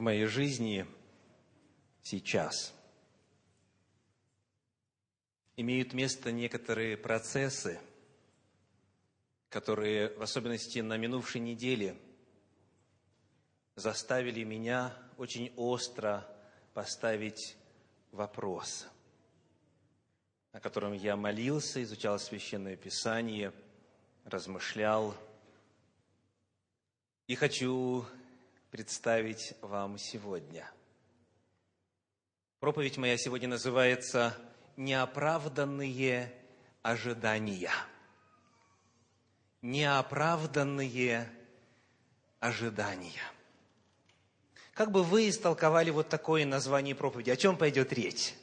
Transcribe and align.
в 0.00 0.02
моей 0.02 0.24
жизни 0.24 0.86
сейчас. 2.02 2.72
Имеют 5.56 5.92
место 5.92 6.32
некоторые 6.32 6.96
процессы, 6.96 7.78
которые, 9.50 10.16
в 10.16 10.22
особенности 10.22 10.78
на 10.78 10.96
минувшей 10.96 11.42
неделе, 11.42 11.98
заставили 13.76 14.42
меня 14.42 14.96
очень 15.18 15.52
остро 15.56 16.26
поставить 16.72 17.58
вопрос, 18.10 18.88
о 20.52 20.60
котором 20.60 20.94
я 20.94 21.14
молился, 21.14 21.82
изучал 21.82 22.18
Священное 22.18 22.76
Писание, 22.76 23.52
размышлял. 24.24 25.14
И 27.26 27.34
хочу 27.34 28.06
представить 28.70 29.54
вам 29.62 29.98
сегодня. 29.98 30.70
Проповедь 32.60 32.98
моя 32.98 33.16
сегодня 33.16 33.48
называется 33.48 34.36
«Неоправданные 34.76 36.32
ожидания». 36.82 37.72
Неоправданные 39.62 41.28
ожидания. 42.38 43.22
Как 44.72 44.90
бы 44.90 45.02
вы 45.02 45.28
истолковали 45.28 45.90
вот 45.90 46.08
такое 46.08 46.46
название 46.46 46.94
проповеди? 46.94 47.30
О 47.30 47.36
чем 47.36 47.58
пойдет 47.58 47.92
речь? 47.92 48.34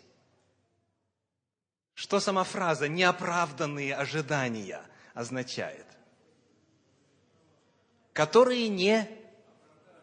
Что 1.94 2.20
сама 2.20 2.44
фраза 2.44 2.88
«неоправданные 2.88 3.96
ожидания» 3.96 4.82
означает? 5.16 5.86
Которые 8.14 8.68
не 8.68 9.17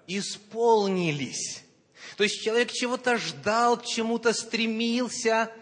исполнились. 0.06 1.62
То 2.16 2.24
есть 2.24 2.42
человек 2.42 2.72
чего-то 2.72 3.18
ждал, 3.18 3.76
к 3.78 3.84
чему-то 3.84 4.32
стремился, 4.32 5.52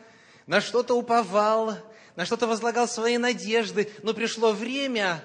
на 0.47 0.61
что-то 0.61 0.95
уповал, 0.95 1.77
на 2.17 2.27
что-то 2.27 2.47
возлагал 2.47 2.87
свои 2.89 3.19
надежды, 3.19 3.91
но 4.03 4.13
пришло 4.13 4.53
время, 4.53 5.25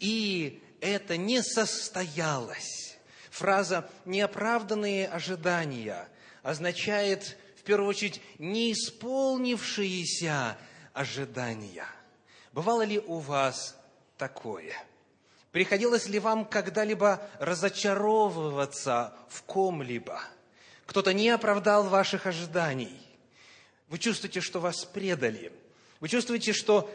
и 0.00 0.62
это 0.80 1.16
не 1.16 1.42
состоялось. 1.42 2.98
Фраза 3.30 3.88
«неоправданные 4.04 5.08
ожидания» 5.08 6.08
означает, 6.42 7.38
в 7.58 7.62
первую 7.62 7.88
очередь, 7.88 8.20
неисполнившиеся 8.38 10.58
ожидания. 10.92 11.86
Бывало 12.52 12.82
ли 12.82 12.98
у 12.98 13.18
вас 13.18 13.76
такое– 14.16 14.74
Приходилось 15.56 16.06
ли 16.06 16.18
вам 16.18 16.44
когда-либо 16.44 17.26
разочаровываться 17.38 19.14
в 19.30 19.42
ком-либо? 19.44 20.20
Кто-то 20.84 21.14
не 21.14 21.30
оправдал 21.30 21.84
ваших 21.84 22.26
ожиданий. 22.26 22.94
Вы 23.88 23.96
чувствуете, 23.96 24.42
что 24.42 24.60
вас 24.60 24.84
предали. 24.84 25.50
Вы 26.00 26.08
чувствуете, 26.10 26.52
что 26.52 26.90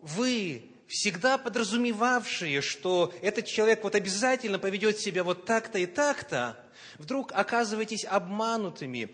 вы, 0.00 0.62
всегда 0.88 1.38
подразумевавшие, 1.38 2.60
что 2.60 3.14
этот 3.22 3.46
человек 3.46 3.82
вот 3.82 3.94
обязательно 3.94 4.58
поведет 4.58 5.00
себя 5.00 5.24
вот 5.24 5.46
так-то 5.46 5.78
и 5.78 5.86
так-то, 5.86 6.62
вдруг 6.98 7.32
оказываетесь 7.32 8.04
обманутыми, 8.04 9.08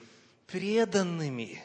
преданными. 0.49 1.63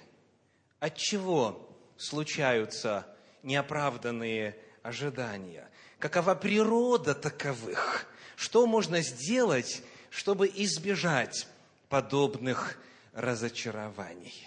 От 0.80 0.97
чего 0.97 1.68
случаются 1.97 3.08
неоправданные 3.42 4.56
ожидания? 4.84 5.68
Какова 6.04 6.36
природа 6.36 7.16
таковых, 7.16 8.08
что 8.36 8.68
можно 8.68 9.02
сделать, 9.02 9.82
чтобы 10.09 10.52
избежать 10.54 11.48
подобных 11.88 12.78
разочарований. 13.14 14.46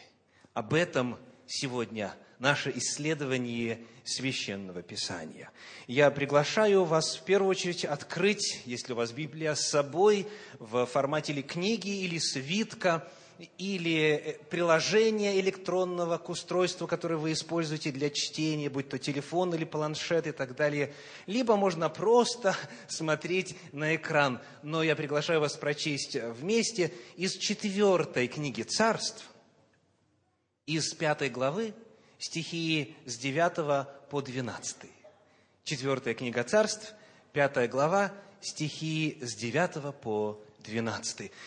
Об 0.52 0.74
этом 0.74 1.18
сегодня 1.46 2.14
наше 2.40 2.70
исследование 2.76 3.80
священного 4.04 4.82
писания. 4.82 5.50
Я 5.86 6.10
приглашаю 6.10 6.84
вас 6.84 7.16
в 7.16 7.22
первую 7.22 7.52
очередь 7.52 7.86
открыть, 7.86 8.60
если 8.66 8.92
у 8.92 8.96
вас 8.96 9.12
Библия 9.12 9.54
с 9.54 9.70
собой, 9.70 10.28
в 10.58 10.84
формате 10.84 11.32
или 11.32 11.40
книги, 11.40 12.02
или 12.04 12.18
свитка, 12.18 13.10
или 13.58 14.20
э, 14.24 14.32
приложения 14.50 15.38
электронного 15.40 16.18
к 16.18 16.28
устройству, 16.28 16.86
которое 16.86 17.16
вы 17.16 17.32
используете 17.32 17.90
для 17.90 18.10
чтения, 18.10 18.70
будь 18.70 18.88
то 18.88 18.98
телефон 18.98 19.54
или 19.54 19.64
планшет 19.64 20.26
и 20.26 20.32
так 20.32 20.56
далее, 20.56 20.94
либо 21.26 21.56
можно 21.56 21.88
просто 21.88 22.56
смотреть 22.88 23.56
на 23.72 23.96
экран. 23.96 24.40
Но 24.62 24.82
я 24.82 24.96
приглашаю 24.96 25.40
вас 25.40 25.56
прочесть 25.56 26.16
вместе 26.16 26.92
из 27.16 27.36
четвертой 27.36 28.28
книги 28.28 28.62
«Царств», 28.62 29.24
из 30.66 30.94
пятой 30.94 31.28
главы, 31.28 31.74
стихи 32.18 32.96
с 33.04 33.18
9 33.18 34.08
по 34.08 34.20
12. 34.20 34.76
Четвертая 35.64 36.14
книга 36.14 36.42
«Царств», 36.42 36.94
пятая 37.32 37.68
глава, 37.68 38.12
стихи 38.40 39.18
с 39.20 39.34
9 39.34 39.94
по 40.00 40.32
12. 40.32 40.45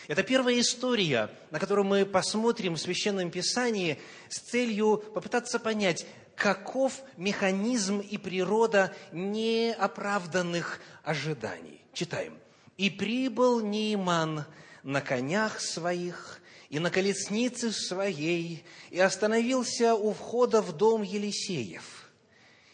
Это 0.08 0.22
первая 0.22 0.60
история, 0.60 1.30
на 1.50 1.58
которую 1.58 1.84
мы 1.84 2.06
посмотрим 2.06 2.74
в 2.74 2.80
Священном 2.80 3.30
Писании 3.30 3.98
с 4.28 4.38
целью 4.38 4.98
попытаться 4.98 5.58
понять, 5.58 6.06
каков 6.36 7.02
механизм 7.16 8.00
и 8.00 8.16
природа 8.16 8.94
неоправданных 9.12 10.80
ожиданий. 11.02 11.82
Читаем. 11.92 12.38
«И 12.76 12.88
прибыл 12.88 13.60
Нейман 13.60 14.46
на 14.82 15.00
конях 15.02 15.60
своих 15.60 16.40
и 16.70 16.78
на 16.78 16.90
колеснице 16.90 17.72
своей, 17.72 18.64
и 18.90 19.00
остановился 19.00 19.94
у 19.94 20.12
входа 20.12 20.62
в 20.62 20.72
дом 20.76 21.02
Елисеев. 21.02 22.08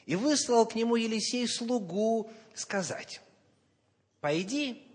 И 0.04 0.14
выслал 0.14 0.66
к 0.66 0.74
нему 0.74 0.96
Елисей 0.96 1.48
слугу 1.48 2.30
сказать, 2.54 3.20
«Пойди, 4.20 4.85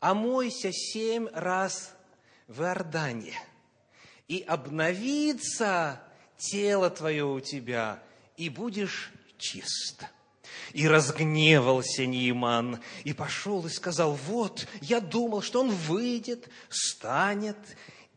омойся 0.00 0.72
семь 0.72 1.28
раз 1.32 1.92
в 2.48 2.62
Иордане, 2.62 3.38
и 4.26 4.40
обновится 4.40 6.00
тело 6.36 6.90
твое 6.90 7.24
у 7.24 7.40
тебя, 7.40 8.02
и 8.36 8.48
будешь 8.48 9.12
чист. 9.38 10.04
И 10.72 10.86
разгневался 10.88 12.06
Нейман, 12.06 12.80
и 13.04 13.12
пошел 13.12 13.66
и 13.66 13.70
сказал, 13.70 14.12
вот, 14.12 14.66
я 14.80 15.00
думал, 15.00 15.42
что 15.42 15.60
он 15.60 15.70
выйдет, 15.70 16.48
станет, 16.68 17.56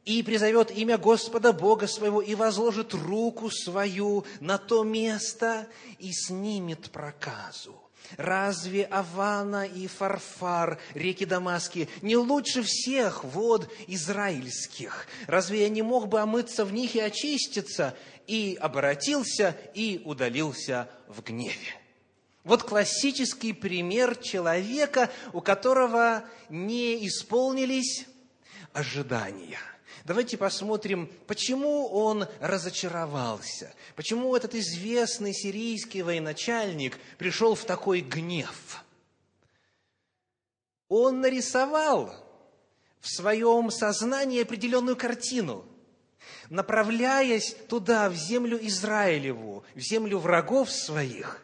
и 0.05 0.21
призовет 0.21 0.69
имя 0.71 0.97
Господа 0.97 1.53
Бога 1.53 1.87
своего, 1.87 2.21
и 2.21 2.35
возложит 2.35 2.93
руку 2.93 3.49
свою 3.49 4.25
на 4.39 4.57
то 4.57 4.83
место, 4.83 5.67
и 5.99 6.11
снимет 6.11 6.91
проказу. 6.91 7.82
Разве 8.17 8.85
Авана 8.85 9.65
и 9.65 9.87
Фарфар, 9.87 10.79
реки 10.93 11.25
Дамаски, 11.25 11.89
не 12.01 12.15
лучше 12.15 12.63
всех 12.63 13.23
вод 13.23 13.69
израильских? 13.87 15.07
Разве 15.27 15.63
я 15.63 15.69
не 15.69 15.81
мог 15.81 16.07
бы 16.07 16.19
омыться 16.19 16.65
в 16.65 16.73
них 16.73 16.95
и 16.95 16.99
очиститься? 16.99 17.95
И 18.27 18.57
обратился, 18.59 19.55
и 19.73 20.01
удалился 20.05 20.89
в 21.07 21.21
гневе. 21.21 21.79
Вот 22.43 22.63
классический 22.63 23.53
пример 23.53 24.15
человека, 24.15 25.09
у 25.31 25.41
которого 25.41 26.23
не 26.49 27.07
исполнились 27.07 28.05
ожидания– 28.73 29.59
Давайте 30.05 30.37
посмотрим, 30.37 31.09
почему 31.27 31.87
он 31.87 32.27
разочаровался, 32.41 33.73
почему 33.95 34.35
этот 34.35 34.53
известный 34.53 35.33
сирийский 35.33 36.01
военачальник 36.01 36.97
пришел 37.17 37.55
в 37.55 37.63
такой 37.63 38.01
гнев. 38.01 38.83
Он 40.89 41.21
нарисовал 41.21 42.13
в 42.99 43.07
своем 43.07 43.71
сознании 43.71 44.41
определенную 44.41 44.97
картину, 44.97 45.65
направляясь 46.49 47.55
туда, 47.69 48.09
в 48.09 48.15
землю 48.15 48.59
Израилеву, 48.61 49.63
в 49.73 49.79
землю 49.79 50.19
врагов 50.19 50.69
своих, 50.69 51.41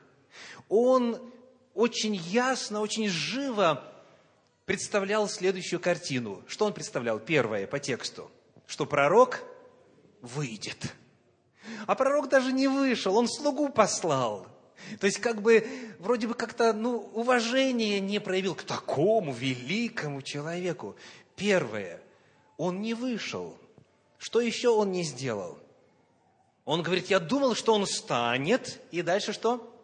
он 0.67 1.31
очень 1.73 2.15
ясно, 2.15 2.81
очень 2.81 3.07
живо 3.07 3.85
представлял 4.65 5.29
следующую 5.29 5.79
картину. 5.79 6.43
Что 6.45 6.65
он 6.65 6.73
представлял? 6.73 7.19
Первое, 7.19 7.65
по 7.65 7.79
тексту– 7.79 8.29
что 8.69 8.85
пророк 8.85 9.43
выйдет. 10.21 10.93
А 11.87 11.95
пророк 11.95 12.29
даже 12.29 12.53
не 12.53 12.67
вышел, 12.67 13.17
он 13.17 13.27
слугу 13.27 13.69
послал. 13.69 14.47
То 14.99 15.07
есть, 15.07 15.19
как 15.19 15.41
бы, 15.41 15.67
вроде 15.97 16.27
бы 16.27 16.35
как-то, 16.35 16.71
ну, 16.71 17.09
уважение 17.13 17.99
не 17.99 18.19
проявил 18.19 18.53
к 18.53 18.61
такому 18.61 19.33
великому 19.33 20.21
человеку. 20.21 20.95
Первое, 21.35 21.99
он 22.57 22.81
не 22.81 22.93
вышел. 22.93 23.57
Что 24.19 24.39
еще 24.39 24.69
он 24.69 24.91
не 24.91 25.03
сделал? 25.03 25.57
Он 26.63 26.83
говорит, 26.83 27.07
я 27.07 27.19
думал, 27.19 27.55
что 27.55 27.73
он 27.73 27.87
станет, 27.87 28.79
и 28.91 29.01
дальше 29.01 29.33
что? 29.33 29.75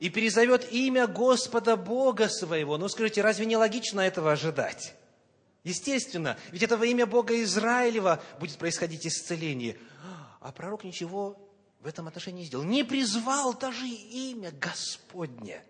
И 0.00 0.08
перезовет 0.08 0.72
имя 0.72 1.06
Господа 1.06 1.76
Бога 1.76 2.30
своего. 2.30 2.78
Ну, 2.78 2.88
скажите, 2.88 3.20
разве 3.20 3.44
не 3.44 3.58
логично 3.58 4.00
этого 4.00 4.32
ожидать? 4.32 4.94
Естественно, 5.66 6.38
ведь 6.52 6.62
это 6.62 6.76
во 6.76 6.86
имя 6.86 7.06
Бога 7.06 7.42
Израилева 7.42 8.22
будет 8.38 8.56
происходить 8.56 9.04
исцеление. 9.04 9.76
А 10.40 10.52
пророк 10.52 10.84
ничего 10.84 11.36
в 11.80 11.88
этом 11.88 12.06
отношении 12.06 12.42
не 12.42 12.46
сделал. 12.46 12.64
Не 12.64 12.84
призвал 12.84 13.52
даже 13.52 13.84
имя 13.84 14.52
Господне. 14.52 15.64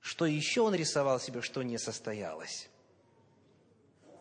Что 0.00 0.24
еще 0.24 0.60
он 0.60 0.72
рисовал 0.76 1.18
себе, 1.18 1.42
что 1.42 1.64
не 1.64 1.78
состоялось? 1.78 2.68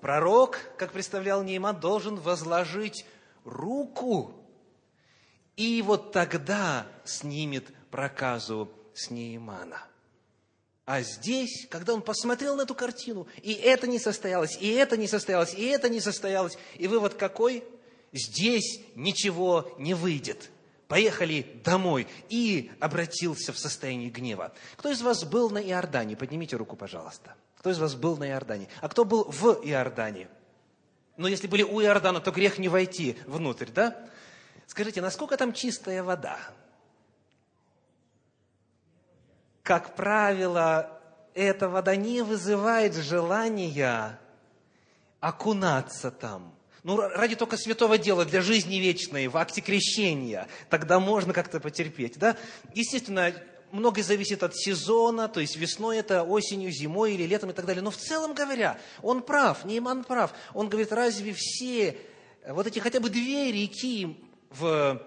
Пророк, 0.02 0.58
как 0.80 0.94
представлял 0.94 1.44
Нейман, 1.44 1.80
должен 1.80 2.16
возложить 2.16 3.06
руку, 3.44 4.34
и 5.58 5.80
вот 5.84 6.12
тогда 6.12 6.88
снимет 7.06 7.72
проказу 7.92 8.72
с 8.96 9.12
Неймана. 9.12 9.87
А 10.88 11.01
здесь, 11.01 11.68
когда 11.69 11.94
он 11.94 12.01
посмотрел 12.01 12.56
на 12.56 12.62
эту 12.62 12.74
картину, 12.74 13.28
и 13.44 13.51
это 13.51 13.88
не 13.88 14.00
состоялось, 14.00 14.57
и 14.57 14.69
это 14.69 14.95
не 14.95 15.10
состоялось, 15.10 15.54
и 15.54 15.66
это 15.66 15.89
не 15.89 16.00
состоялось, 16.00 16.57
и 16.78 16.88
вывод 16.88 17.16
какой? 17.16 17.66
Здесь 18.13 18.80
ничего 18.95 19.75
не 19.80 19.94
выйдет. 19.94 20.50
Поехали 20.88 21.60
домой. 21.66 22.07
И 22.30 22.72
обратился 22.80 23.51
в 23.51 23.60
состояние 23.60 24.10
гнева. 24.10 24.54
Кто 24.78 24.89
из 24.89 25.01
вас 25.01 25.25
был 25.25 25.50
на 25.50 25.62
Иордане? 25.62 26.16
Поднимите 26.16 26.56
руку, 26.56 26.78
пожалуйста. 26.78 27.36
Кто 27.57 27.69
из 27.69 27.80
вас 27.80 27.95
был 27.95 28.16
на 28.16 28.30
Иордане? 28.30 28.69
А 28.80 28.88
кто 28.88 29.04
был 29.04 29.25
в 29.25 29.60
Иордане? 29.66 30.30
Ну, 31.18 31.28
если 31.28 31.48
были 31.48 31.63
у 31.63 31.81
Иордана, 31.81 32.22
то 32.22 32.31
грех 32.31 32.60
не 32.60 32.69
войти 32.69 33.18
внутрь, 33.25 33.69
да? 33.69 34.07
Скажите, 34.68 35.01
насколько 35.01 35.36
там 35.36 35.51
чистая 35.51 36.01
вода? 36.01 36.39
Как 39.68 39.96
правило, 39.98 40.98
эта 41.34 41.68
вода 41.68 41.98
не 41.98 42.22
вызывает 42.22 42.96
желания 42.96 44.18
окунаться 45.19 46.10
там. 46.10 46.56
Ну, 46.84 46.96
ради 46.96 47.36
только 47.36 47.58
святого 47.58 47.98
дела, 47.98 48.24
для 48.24 48.42
жизни 48.42 48.75
вечной, 48.75 49.28
в 49.28 49.36
акте 49.36 49.60
крещения, 49.60 50.48
тогда 50.69 51.02
можно 51.02 51.34
как-то 51.34 51.60
потерпеть, 51.60 52.18
да? 52.18 52.38
Естественно, 52.75 53.34
многое 53.74 54.06
зависит 54.06 54.42
от 54.42 54.56
сезона, 54.56 55.28
то 55.28 55.42
есть 55.42 55.58
весной 55.58 55.98
это, 55.98 56.24
осенью, 56.24 56.72
зимой 56.72 57.16
или 57.16 57.24
летом 57.24 57.50
и 57.50 57.54
так 57.54 57.66
далее. 57.66 57.84
Но 57.84 57.92
в 57.92 57.98
целом 57.98 58.34
говоря, 58.34 58.80
он 59.02 59.22
прав, 59.22 59.66
Нейман 59.66 60.06
прав. 60.06 60.34
Он 60.54 60.70
говорит, 60.70 60.94
разве 60.94 61.34
все 61.36 61.98
вот 62.48 62.68
эти 62.68 62.80
хотя 62.80 63.02
бы 63.02 63.10
две 63.10 63.52
реки 63.52 64.18
в 64.50 65.02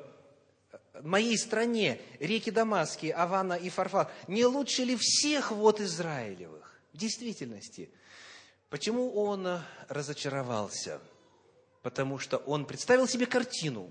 моей 1.07 1.37
стране, 1.39 2.01
реки 2.19 2.51
Дамасские, 2.51 3.15
Авана 3.15 3.55
и 3.55 3.69
Фарфар, 3.69 4.11
не 4.29 4.45
лучше 4.45 4.85
ли 4.85 4.97
всех 4.97 5.51
вод 5.51 5.81
Израилевых? 5.81 6.81
В 6.93 6.97
действительности. 6.97 7.91
Почему 8.69 9.13
он 9.15 9.61
разочаровался? 9.89 11.01
Потому 11.83 12.19
что 12.19 12.39
он 12.39 12.67
представил 12.67 13.09
себе 13.09 13.27
картину. 13.27 13.91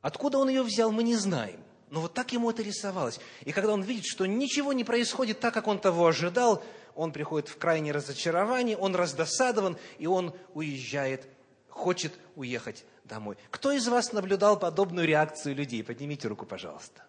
Откуда 0.00 0.38
он 0.38 0.48
ее 0.48 0.62
взял, 0.62 0.92
мы 0.92 1.02
не 1.02 1.16
знаем. 1.16 1.60
Но 1.90 2.00
вот 2.00 2.14
так 2.14 2.32
ему 2.32 2.50
это 2.50 2.62
рисовалось. 2.62 3.20
И 3.44 3.52
когда 3.52 3.72
он 3.72 3.82
видит, 3.82 4.04
что 4.06 4.26
ничего 4.26 4.72
не 4.72 4.84
происходит 4.84 5.40
так, 5.40 5.54
как 5.54 5.66
он 5.66 5.78
того 5.78 6.06
ожидал, 6.06 6.62
он 6.94 7.12
приходит 7.12 7.48
в 7.48 7.58
крайнее 7.58 7.92
разочарование, 7.92 8.76
он 8.76 8.94
раздосадован, 8.94 9.76
и 9.98 10.06
он 10.06 10.34
уезжает, 10.54 11.28
хочет 11.68 12.12
уехать 12.36 12.84
домой. 13.04 13.36
Кто 13.50 13.72
из 13.72 13.86
вас 13.88 14.12
наблюдал 14.12 14.58
подобную 14.58 15.06
реакцию 15.06 15.54
людей? 15.54 15.84
Поднимите 15.84 16.28
руку, 16.28 16.46
пожалуйста. 16.46 17.02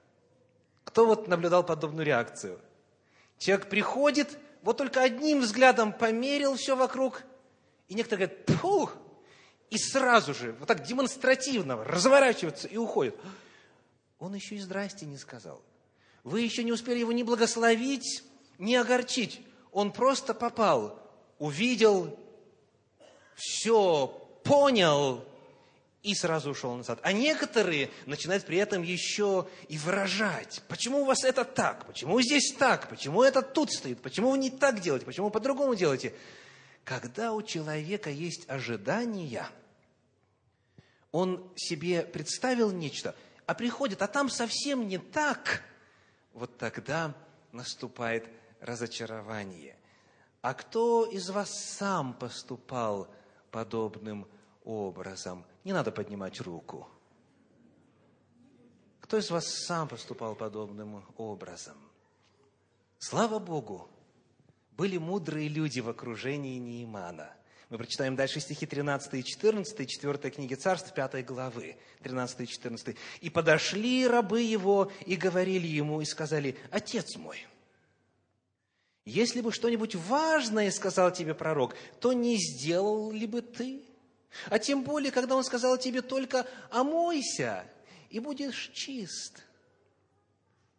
Кто 0.84 1.06
вот 1.06 1.28
наблюдал 1.28 1.64
подобную 1.64 2.06
реакцию? 2.06 2.60
Человек 3.38 3.70
приходит, 3.70 4.38
вот 4.62 4.78
только 4.78 5.02
одним 5.02 5.42
взглядом 5.42 5.92
померил 5.92 6.56
все 6.56 6.76
вокруг, 6.76 7.24
и 7.88 7.94
некоторые 7.94 8.28
говорят, 8.28 8.46
пух, 8.62 8.96
и 9.70 9.78
сразу 9.78 10.34
же, 10.34 10.54
вот 10.60 10.68
так 10.68 10.84
демонстративно 10.84 11.84
разворачиваются 11.84 12.68
и 12.68 12.78
уходят. 12.78 13.16
Он 14.20 14.34
еще 14.34 14.56
и 14.56 14.60
здрасте 14.60 15.06
не 15.06 15.18
сказал. 15.18 15.62
Вы 16.24 16.42
еще 16.42 16.64
не 16.64 16.72
успели 16.72 17.00
его 17.00 17.12
ни 17.12 17.24
благословить, 17.24 18.24
ни 18.58 18.74
огорчить. 18.76 19.46
Он 19.72 19.92
просто 19.92 20.34
попал, 20.34 21.00
увидел, 21.38 22.18
все 23.36 24.08
понял 24.44 25.26
и 26.06 26.16
сразу 26.16 26.52
ушел 26.52 26.76
назад. 26.76 27.00
А 27.02 27.12
некоторые 27.12 27.90
начинают 28.06 28.46
при 28.46 28.58
этом 28.58 28.84
еще 28.84 29.48
и 29.68 29.78
выражать. 29.78 30.62
Почему 30.68 31.02
у 31.02 31.06
вас 31.06 31.24
это 31.24 31.44
так? 31.44 31.86
Почему 31.86 32.22
здесь 32.22 32.54
так? 32.58 32.90
Почему 32.90 33.24
это 33.24 33.42
тут 33.42 33.72
стоит? 33.72 34.02
Почему 34.02 34.32
вы 34.32 34.38
не 34.38 34.50
так 34.52 34.80
делаете? 34.82 35.06
Почему 35.06 35.30
по-другому 35.30 35.76
делаете? 35.76 36.14
Когда 36.84 37.34
у 37.34 37.42
человека 37.42 38.10
есть 38.10 38.48
ожидания, 38.48 39.48
он 41.12 41.52
себе 41.56 42.04
представил 42.04 42.72
нечто– 42.72 43.16
а 43.46 43.54
приходит, 43.54 44.02
а 44.02 44.08
там 44.08 44.30
совсем 44.30 44.88
не 44.88 44.98
так, 44.98 45.62
вот 46.34 46.58
тогда 46.58 47.14
наступает 47.52 48.28
разочарование. 48.60 49.78
А 50.42 50.54
кто 50.54 51.06
из 51.06 51.30
вас 51.30 51.50
сам 51.78 52.14
поступал 52.14 53.08
подобным 53.52 54.28
образом? 54.64 55.46
Не 55.66 55.74
надо 55.74 55.92
поднимать 55.92 56.40
руку. 56.40 56.88
Кто 59.02 59.18
из 59.18 59.30
вас 59.30 59.46
сам 59.66 59.90
поступал 59.90 60.36
подобным 60.36 61.04
образом? 61.18 61.78
Слава 62.98 63.40
Богу, 63.40 63.90
были 64.78 64.98
мудрые 64.98 65.50
люди 65.50 65.82
в 65.82 65.90
окружении 65.90 66.58
Неимана– 66.58 67.34
мы 67.70 67.80
прочитаем 67.80 68.16
дальше 68.16 68.40
стихи 68.40 68.68
13 68.68 69.14
и 69.16 69.24
14, 69.24 69.90
4 69.90 70.18
книги 70.32 70.54
Царств, 70.54 70.94
5 70.94 71.26
главы, 71.26 71.78
13 72.04 72.42
и 72.42 72.48
14. 72.48 72.96
«И 73.22 73.30
подошли 73.30 74.08
рабы 74.08 74.42
его, 74.42 74.92
и 75.06 75.16
говорили 75.16 75.68
ему, 75.68 76.00
и 76.02 76.06
сказали, 76.06 76.58
«Отец 76.70 77.16
мой, 77.16 77.48
если 79.04 79.42
бы 79.42 79.52
что-нибудь 79.52 79.96
важное 79.96 80.70
сказал 80.72 81.12
тебе 81.12 81.34
пророк, 81.34 81.76
то 82.00 82.14
не 82.14 82.38
сделал 82.38 83.12
ли 83.12 83.26
бы 83.26 83.42
ты? 83.42 83.84
А 84.50 84.60
тем 84.60 84.84
более, 84.84 85.12
когда 85.12 85.36
он 85.36 85.44
сказал 85.44 85.78
тебе 85.78 86.02
только 86.02 86.48
«омойся, 86.70 87.66
и 88.10 88.20
будешь 88.20 88.72
чист». 88.74 89.44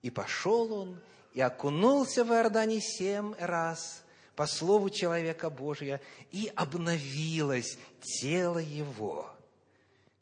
И 0.03 0.11
пошел 0.11 0.73
он, 0.73 1.01
и 1.35 1.41
окунулся 1.41 2.25
в 2.25 2.33
Иордане 2.33 2.81
семь 2.81 3.35
раз– 3.39 4.03
по 4.37 4.47
слову 4.47 4.91
человека 4.91 5.49
Божия, 5.49 6.01
и 6.31 6.53
обновилось 6.55 7.79
тело 8.01 8.59
его, 8.59 9.35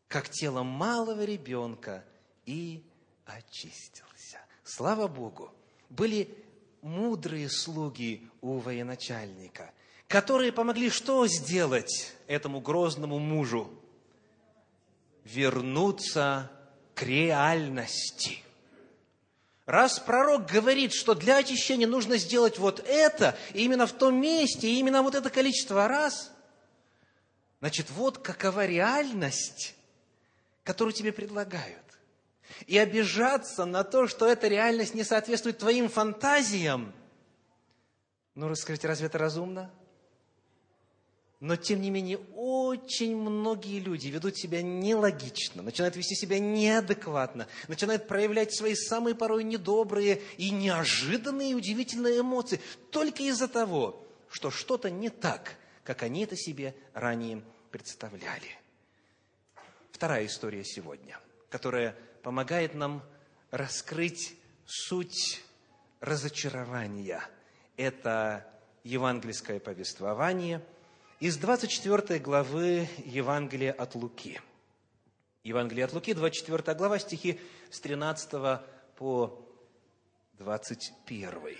как 0.06 0.28
тело 0.30 0.62
малого 0.62 1.24
ребенка, 1.24 2.04
и 2.46 2.84
очистился. 3.26 4.38
Слава 4.62 5.08
Богу! 5.08 5.52
Были 5.90 6.28
мудрые 6.80 7.50
слуги 7.50 8.30
у 8.40 8.58
военачальника, 8.58 9.72
которые 10.14 10.52
помогли 10.52 10.90
что 10.90 11.26
сделать 11.26 12.12
этому 12.28 12.60
грозному 12.60 13.18
мужу? 13.18 13.68
Вернуться 15.24 16.52
к 16.94 17.02
реальности. 17.02 18.44
Раз 19.66 19.98
пророк 19.98 20.46
говорит, 20.46 20.92
что 20.92 21.14
для 21.14 21.38
очищения 21.38 21.88
нужно 21.88 22.16
сделать 22.16 22.60
вот 22.60 22.78
это, 22.86 23.36
и 23.54 23.64
именно 23.64 23.88
в 23.88 23.92
том 23.92 24.20
месте, 24.20 24.68
и 24.68 24.78
именно 24.78 25.02
вот 25.02 25.16
это 25.16 25.30
количество 25.30 25.88
раз, 25.88 26.30
значит, 27.58 27.90
вот 27.90 28.18
какова 28.18 28.66
реальность, 28.66 29.74
которую 30.62 30.94
тебе 30.94 31.10
предлагают. 31.10 31.82
И 32.68 32.78
обижаться 32.78 33.64
на 33.64 33.82
то, 33.82 34.06
что 34.06 34.28
эта 34.28 34.46
реальность 34.46 34.94
не 34.94 35.02
соответствует 35.02 35.58
твоим 35.58 35.88
фантазиям, 35.88 36.94
ну, 38.36 38.46
расскажите, 38.46 38.86
разве 38.86 39.08
это 39.08 39.18
разумно? 39.18 39.72
Но, 41.40 41.56
тем 41.56 41.82
не 41.82 41.90
менее, 41.90 42.18
очень 42.34 43.16
многие 43.16 43.80
люди 43.80 44.08
ведут 44.08 44.36
себя 44.36 44.62
нелогично, 44.62 45.62
начинают 45.62 45.96
вести 45.96 46.14
себя 46.14 46.38
неадекватно, 46.38 47.48
начинают 47.68 48.06
проявлять 48.06 48.54
свои 48.54 48.74
самые 48.74 49.14
порой 49.14 49.44
недобрые 49.44 50.22
и 50.38 50.50
неожиданные 50.50 51.50
и 51.50 51.54
удивительные 51.54 52.20
эмоции 52.20 52.60
только 52.90 53.24
из-за 53.24 53.48
того, 53.48 54.06
что 54.30 54.50
что-то 54.50 54.90
не 54.90 55.10
так, 55.10 55.56
как 55.82 56.02
они 56.02 56.24
это 56.24 56.36
себе 56.36 56.74
ранее 56.94 57.42
представляли. 57.70 58.58
Вторая 59.90 60.26
история 60.26 60.64
сегодня, 60.64 61.18
которая 61.50 61.96
помогает 62.22 62.74
нам 62.74 63.02
раскрыть 63.50 64.34
суть 64.66 65.42
разочарования. 66.00 67.22
Это 67.76 68.46
евангельское 68.84 69.58
повествование– 69.58 70.62
из 71.20 71.36
24 71.36 72.18
главы 72.18 72.88
Евангелия 73.04 73.72
от 73.72 73.94
Луки. 73.94 74.40
Евангелие 75.42 75.84
от 75.84 75.92
Луки, 75.92 76.14
24 76.14 76.76
глава, 76.76 76.98
стихи 76.98 77.40
с 77.70 77.80
13 77.80 78.60
по 78.96 79.38
21. 80.38 81.56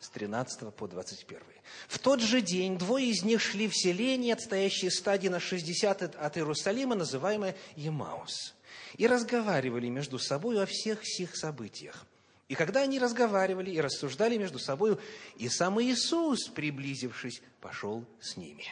с 0.00 0.08
13 0.08 0.74
по 0.74 0.86
21. 0.86 1.40
В 1.88 1.98
тот 1.98 2.20
же 2.20 2.40
день 2.40 2.78
двое 2.78 3.10
из 3.10 3.22
них 3.22 3.40
шли 3.40 3.68
в 3.68 3.76
селение, 3.76 4.34
отстоящее 4.34 4.90
стадии 4.90 5.28
на 5.28 5.40
60 5.40 6.02
от 6.14 6.36
Иерусалима, 6.36 6.94
называемое 6.94 7.56
Емаус, 7.76 8.54
и 8.96 9.06
разговаривали 9.06 9.88
между 9.88 10.18
собой 10.18 10.62
о 10.62 10.66
всех 10.66 11.00
сих 11.04 11.36
событиях. 11.36 12.06
И 12.48 12.54
когда 12.54 12.82
они 12.82 12.98
разговаривали 12.98 13.70
и 13.70 13.80
рассуждали 13.80 14.36
между 14.36 14.58
собой, 14.58 14.98
и 15.36 15.48
сам 15.48 15.80
Иисус, 15.80 16.48
приблизившись, 16.48 17.42
пошел 17.60 18.04
с 18.20 18.36
ними. 18.36 18.66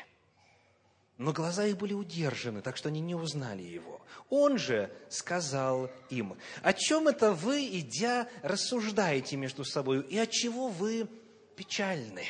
Но 1.19 1.33
глаза 1.33 1.67
их 1.67 1.76
были 1.76 1.95
удержаны, 1.95 2.62
так 2.62 2.76
что 2.76 2.88
они 2.88 3.00
не 3.00 3.14
узнали 3.14 3.62
его. 3.62 4.00
Он 4.29 4.59
же 4.59 4.91
сказал 5.09 5.91
им, 6.11 6.37
о 6.62 6.73
чем 6.73 7.09
это 7.09 7.33
вы, 7.33 7.64
идя, 7.79 8.29
рассуждаете 8.43 9.37
между 9.37 9.64
собой, 9.64 10.02
и 10.02 10.19
от 10.19 10.31
чего 10.31 10.69
вы 10.69 11.09
печальны. 11.57 12.26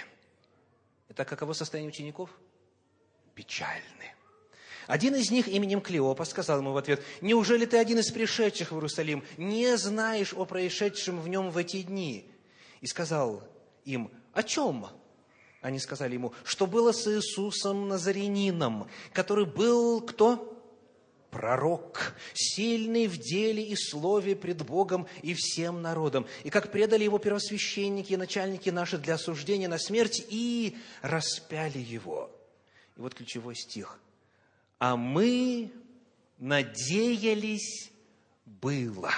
Это 1.09 1.25
каково 1.25 1.55
состояние 1.55 1.91
учеников? 1.91 2.31
Печальны. 3.35 4.15
Один 4.87 5.15
из 5.15 5.31
них 5.31 5.49
именем 5.49 5.81
Клеопа 5.81 6.25
сказал 6.25 6.59
ему 6.59 6.73
в 6.73 6.77
ответ, 6.77 7.03
«Неужели 7.21 7.65
ты 7.65 7.79
один 7.79 7.99
из 7.99 8.11
пришедших 8.11 8.73
в 8.73 8.75
Иерусалим, 8.75 9.23
не 9.37 9.77
знаешь 9.77 10.33
о 10.33 10.45
происшедшем 10.45 11.21
в 11.21 11.29
нем 11.29 11.51
в 11.51 11.57
эти 11.57 11.83
дни?» 11.83 12.31
И 12.81 12.87
сказал 12.87 13.43
им, 13.85 14.11
«О 14.33 14.43
чем?» 14.43 14.87
Они 15.61 15.79
сказали 15.79 16.15
ему, 16.15 16.33
что 16.45 16.67
было 16.67 16.91
с 16.91 17.07
Иисусом 17.07 17.89
Назарянином, 17.89 18.89
который 19.13 19.47
был 19.47 20.01
кто? 20.01 20.49
пророк, 21.33 22.15
сильный 22.35 23.09
в 23.09 23.17
деле 23.17 23.65
и 23.65 23.75
слове 23.75 24.37
пред 24.37 24.65
Богом 24.65 25.09
и 25.23 25.35
всем 25.35 25.81
народом, 25.81 26.27
и 26.45 26.51
как 26.51 26.71
предали 26.71 27.05
его 27.05 27.19
первосвященники 27.19 28.13
и 28.13 28.17
начальники 28.19 28.69
наши 28.69 28.99
для 28.99 29.15
осуждения 29.15 29.67
на 29.67 29.79
смерть, 29.79 30.25
и 30.29 30.77
распяли 31.01 31.79
его. 31.79 32.31
И 32.97 33.01
вот 33.01 33.15
ключевой 33.15 33.57
стих. 33.57 33.99
«А 34.83 34.97
мы 34.97 35.71
надеялись 36.39 37.93
было» 38.45 39.13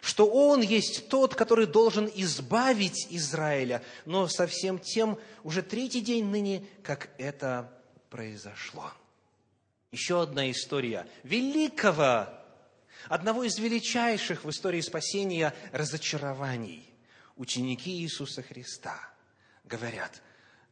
что 0.00 0.26
Он 0.26 0.62
есть 0.62 1.08
тот, 1.08 1.36
который 1.36 1.68
должен 1.68 2.10
избавить 2.12 3.06
Израиля, 3.10 3.84
но 4.04 4.26
совсем 4.26 4.80
тем 4.80 5.16
уже 5.44 5.62
третий 5.62 6.00
день 6.00 6.24
ныне, 6.24 6.66
как 6.82 7.10
это 7.18 7.72
произошло. 8.10 8.90
Еще 9.92 10.20
одна 10.20 10.50
история 10.50 11.06
великого, 11.22 12.26
одного 13.08 13.44
из 13.44 13.56
величайших 13.60 14.42
в 14.42 14.50
истории 14.50 14.80
спасения 14.80 15.54
разочарований. 15.70 16.92
Ученики 17.36 18.02
Иисуса 18.02 18.42
Христа 18.42 18.98
говорят, 19.62 20.20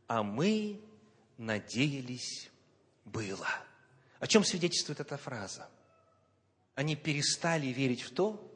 а 0.08 0.24
мы 0.24 0.80
надеялись 1.38 2.50
было. 3.04 3.46
О 4.20 4.26
чем 4.26 4.44
свидетельствует 4.44 5.00
эта 5.00 5.16
фраза? 5.16 5.68
Они 6.76 6.94
перестали 6.94 7.66
верить 7.66 8.02
в 8.02 8.10
то, 8.10 8.46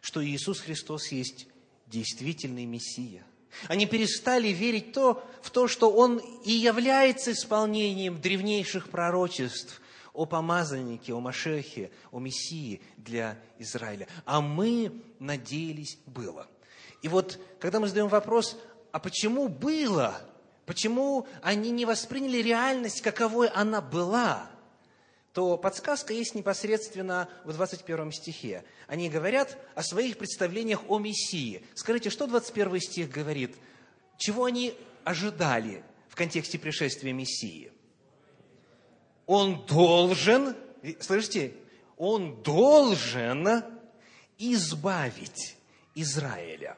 что 0.00 0.24
Иисус 0.24 0.60
Христос 0.60 1.08
есть 1.08 1.48
действительный 1.86 2.64
Мессия. 2.64 3.24
Они 3.66 3.86
перестали 3.86 4.48
верить 4.48 4.92
то, 4.92 5.28
в 5.42 5.50
то, 5.50 5.66
что 5.66 5.90
Он 5.90 6.18
и 6.44 6.52
является 6.52 7.32
исполнением 7.32 8.20
древнейших 8.20 8.90
пророчеств– 8.90 9.80
о 10.18 10.26
помазаннике, 10.26 11.14
о 11.14 11.20
Машехе, 11.20 11.92
о 12.10 12.18
Мессии 12.18 12.80
для 12.96 13.38
Израиля. 13.58 14.08
А 14.24 14.40
мы 14.40 15.00
надеялись 15.20 15.96
было. 16.06 16.48
И 17.02 17.08
вот, 17.08 17.38
когда 17.60 17.78
мы 17.78 17.86
задаем 17.86 18.08
вопрос, 18.08 18.58
а 18.90 18.98
почему 18.98 19.46
было? 19.46 20.20
Почему 20.66 21.28
они 21.40 21.70
не 21.70 21.86
восприняли 21.86 22.38
реальность, 22.38 23.00
каковой 23.00 23.46
она 23.46 23.80
была? 23.80 24.50
То 25.32 25.56
подсказка 25.56 26.12
есть 26.12 26.34
непосредственно 26.34 27.28
в 27.44 27.52
21 27.52 28.12
стихе. 28.12 28.64
Они 28.86 29.08
говорят 29.08 29.56
о 29.74 29.82
своих 29.82 30.18
представлениях 30.18 30.82
о 30.88 30.98
Мессии. 30.98 31.62
Скажите, 31.74 32.10
что 32.10 32.26
21 32.26 32.80
стих 32.80 33.10
говорит? 33.10 33.56
Чего 34.16 34.44
они 34.46 34.74
ожидали 35.04 35.84
в 36.08 36.16
контексте 36.16 36.58
пришествия 36.58 37.12
Мессии? 37.12 37.70
он 39.28 39.62
должен, 39.66 40.56
слышите, 41.00 41.52
он 41.98 42.42
должен 42.42 43.62
избавить 44.38 45.56
Израиля. 45.94 46.76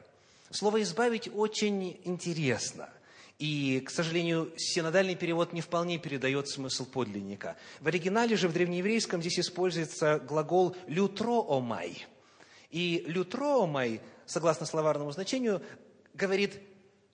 Слово 0.51 0.81
«избавить» 0.81 1.29
очень 1.33 1.97
интересно. 2.03 2.89
И, 3.41 3.79
к 3.79 3.89
сожалению, 3.89 4.53
синодальный 4.55 5.15
перевод 5.15 5.51
не 5.51 5.61
вполне 5.61 5.97
передает 5.97 6.47
смысл 6.47 6.85
подлинника. 6.85 7.57
В 7.79 7.87
оригинале 7.87 8.37
же, 8.37 8.47
в 8.47 8.53
древнееврейском, 8.53 9.19
здесь 9.19 9.39
используется 9.39 10.19
глагол 10.19 10.75
«лютроомай». 10.85 12.05
И 12.69 13.03
«лютроомай», 13.07 13.99
согласно 14.27 14.67
словарному 14.67 15.11
значению, 15.11 15.63
говорит 16.13 16.59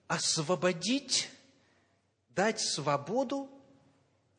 «освободить», 0.06 1.30
«дать 2.36 2.60
свободу 2.60 3.48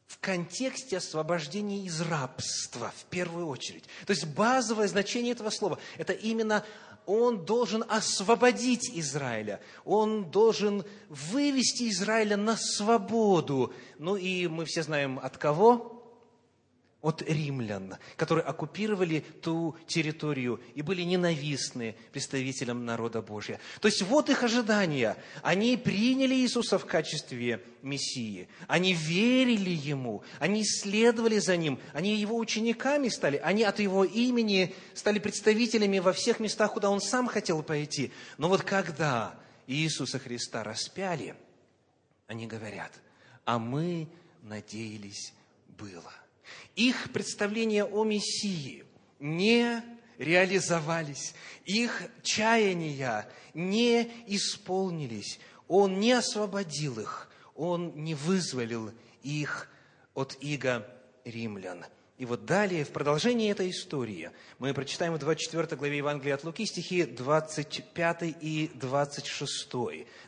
в 0.06 0.20
контексте 0.20 0.98
освобождения 0.98 1.86
из 1.86 2.02
рабства, 2.02 2.94
в 2.98 3.06
первую 3.06 3.48
очередь. 3.48 3.86
То 4.06 4.12
есть 4.12 4.28
базовое 4.28 4.88
значение 4.88 5.32
этого 5.32 5.50
слова– 5.50 5.80
это 5.98 6.14
именно 6.14 6.64
он 7.10 7.44
должен 7.44 7.84
освободить 7.90 8.92
Израиля, 8.94 9.60
он 9.84 10.30
должен 10.30 10.86
вывести 11.10 11.90
Израиля 11.90 12.38
на 12.38 12.56
свободу. 12.56 13.74
Ну 13.98 14.16
и 14.16 14.46
мы 14.48 14.66
все 14.66 14.84
знаем 14.84 15.20
от 15.20 15.36
кого? 15.36 15.99
От 17.02 17.22
римлян, 17.22 17.96
которые 18.18 18.44
оккупировали 18.44 19.22
ту 19.42 19.78
территорию 19.88 20.60
и 20.76 20.82
были 20.82 21.04
ненавистны 21.04 21.96
представителям 22.12 22.86
народа 22.86 23.22
Божия. 23.22 23.60
То 23.80 23.88
есть 23.88 24.02
вот 24.02 24.30
их 24.30 24.44
ожидания. 24.44 25.16
Они 25.42 25.78
приняли 25.78 26.36
Иисуса 26.36 26.78
в 26.78 26.86
качестве 26.86 27.64
Мессии. 27.82 28.50
Они 28.68 28.94
верили 28.94 29.70
Ему. 29.70 30.24
Они 30.40 30.66
следовали 30.66 31.40
за 31.40 31.56
Ним. 31.56 31.80
Они 31.94 32.18
Его 32.18 32.38
учениками 32.38 33.08
стали. 33.08 33.38
Они 33.38 33.64
от 33.64 33.80
Его 33.80 34.04
имени 34.04 34.76
стали 34.94 35.20
представителями 35.20 36.00
во 36.00 36.12
всех 36.12 36.42
местах, 36.42 36.74
куда 36.74 36.90
Он 36.90 37.00
сам 37.00 37.28
хотел 37.28 37.64
пойти. 37.64 38.12
Но 38.38 38.50
вот 38.50 38.64
когда 38.64 39.40
Иисуса 39.68 40.20
Христа 40.20 40.64
распяли, 40.66 41.36
они 42.28 42.46
говорят, 42.46 42.92
а 43.46 43.58
мы 43.58 44.10
надеялись 44.44 45.34
было– 45.78 46.14
их 46.76 47.12
представления 47.12 47.84
о 47.84 48.04
Мессии 48.04 48.84
не 49.20 49.84
реализовались, 50.18 51.34
их 51.66 52.04
чаяния 52.24 53.30
не 53.54 54.12
исполнились, 54.28 55.40
Он 55.68 56.00
не 56.00 56.14
освободил 56.14 57.00
их, 57.00 57.30
Он 57.56 57.94
не 57.96 58.16
вызволил 58.16 58.92
их 59.24 59.70
от 60.14 60.38
иго 60.42 60.88
римлян. 61.26 61.86
И 62.20 62.26
вот 62.26 62.44
далее, 62.44 62.84
в 62.84 62.90
продолжении 62.90 63.50
этой 63.50 63.70
истории, 63.70 64.32
мы 64.58 64.74
прочитаем 64.74 65.14
в 65.14 65.20
24 65.20 65.78
главе 65.78 65.98
Евангелия 66.00 66.36
от 66.36 66.44
Луки 66.44 66.66
стихи 66.66 67.06
25 67.06 68.36
и 68.42 68.70
26. 68.76 69.70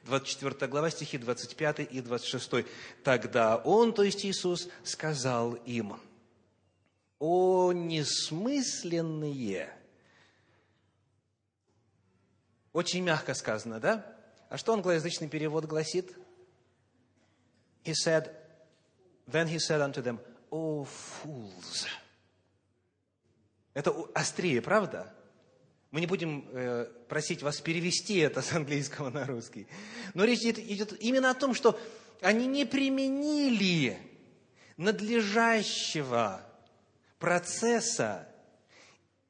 24 0.05 0.71
глава, 0.71 0.89
стихи 0.89 1.17
25 1.17 1.79
и 1.91 1.99
26. 1.99 2.65
«Тогда 3.03 3.57
Он, 3.57 3.93
то 3.93 4.03
есть 4.03 4.25
Иисус, 4.25 4.69
сказал 4.85 5.55
им, 5.65 5.95
о 7.21 7.71
несмысленные. 7.71 9.69
Очень 12.73 13.03
мягко 13.03 13.35
сказано, 13.35 13.79
да? 13.79 14.17
А 14.49 14.57
что 14.57 14.73
англоязычный 14.73 15.29
перевод 15.29 15.65
гласит? 15.65 16.17
He 17.83 17.93
said, 17.93 18.35
then 19.27 19.47
he 19.47 19.59
said 19.59 19.81
unto 19.81 20.01
them, 20.01 20.19
O 20.49 20.83
fools. 20.83 21.85
Это 23.75 23.93
острее, 24.15 24.63
правда? 24.63 25.13
Мы 25.91 26.01
не 26.01 26.07
будем 26.07 26.49
э, 26.51 26.85
просить 27.07 27.43
вас 27.43 27.61
перевести 27.61 28.17
это 28.17 28.41
с 28.41 28.51
английского 28.51 29.11
на 29.11 29.27
русский. 29.27 29.67
Но 30.15 30.23
речь 30.23 30.41
идет, 30.41 30.57
идет 30.57 30.99
именно 30.99 31.29
о 31.29 31.35
том, 31.35 31.53
что 31.53 31.79
они 32.21 32.47
не 32.47 32.65
применили 32.65 33.99
надлежащего 34.77 36.47
процесса 37.21 38.27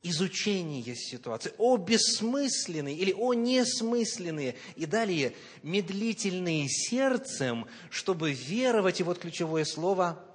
изучения 0.02 0.96
ситуации, 0.96 1.54
о 1.60 1.78
бессмысленные 1.78 2.96
или 2.96 3.14
о 3.14 3.36
несмысленные, 3.36 4.56
и 4.76 4.88
далее 4.88 5.36
медлительные 5.62 6.68
сердцем, 6.68 7.68
чтобы 7.92 8.32
веровать, 8.34 9.00
и 9.00 9.04
вот 9.04 9.20
ключевое 9.20 9.66
слово, 9.66 10.26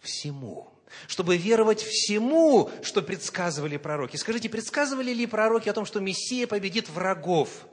всему. 0.00 0.68
Чтобы 1.08 1.36
веровать 1.36 1.82
всему, 1.82 2.70
что 2.82 3.02
предсказывали 3.02 3.76
пророки. 3.76 4.16
Скажите, 4.16 4.48
предсказывали 4.48 5.12
ли 5.12 5.26
пророки 5.26 5.68
о 5.68 5.72
том, 5.74 5.84
что 5.84 6.00
Мессия 6.00 6.46
победит 6.46 6.88
врагов? 6.88 7.66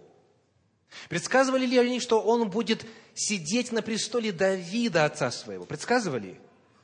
Предсказывали 1.07 1.65
ли 1.65 1.77
они, 1.77 1.99
что 1.99 2.19
он 2.19 2.49
будет 2.49 2.85
сидеть 3.13 3.71
на 3.71 3.81
престоле 3.81 4.31
Давида, 4.31 5.05
отца 5.05 5.31
своего? 5.31 5.65
Предсказывали? 5.65 6.39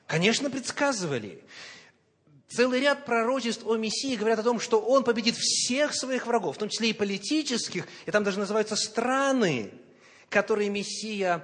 Конечно, 0.06 0.50
предсказывали. 0.50 1.44
Целый 2.50 2.80
ряд 2.80 3.06
пророчеств 3.06 3.66
о 3.66 3.76
Мессии 3.76 4.16
говорят 4.16 4.40
о 4.40 4.44
том, 4.44 4.60
что 4.60 4.80
он 4.80 5.04
победит 5.04 5.36
всех 5.36 5.94
своих 5.94 6.28
врагов, 6.28 6.56
в 6.56 6.60
том 6.60 6.70
числе 6.70 6.92
и 6.92 6.94
политических, 6.94 7.88
и 8.06 8.12
там 8.12 8.24
даже 8.24 8.40
называются 8.40 8.78
страны, 8.78 9.72
которые 10.30 10.70
Мессия 10.70 11.44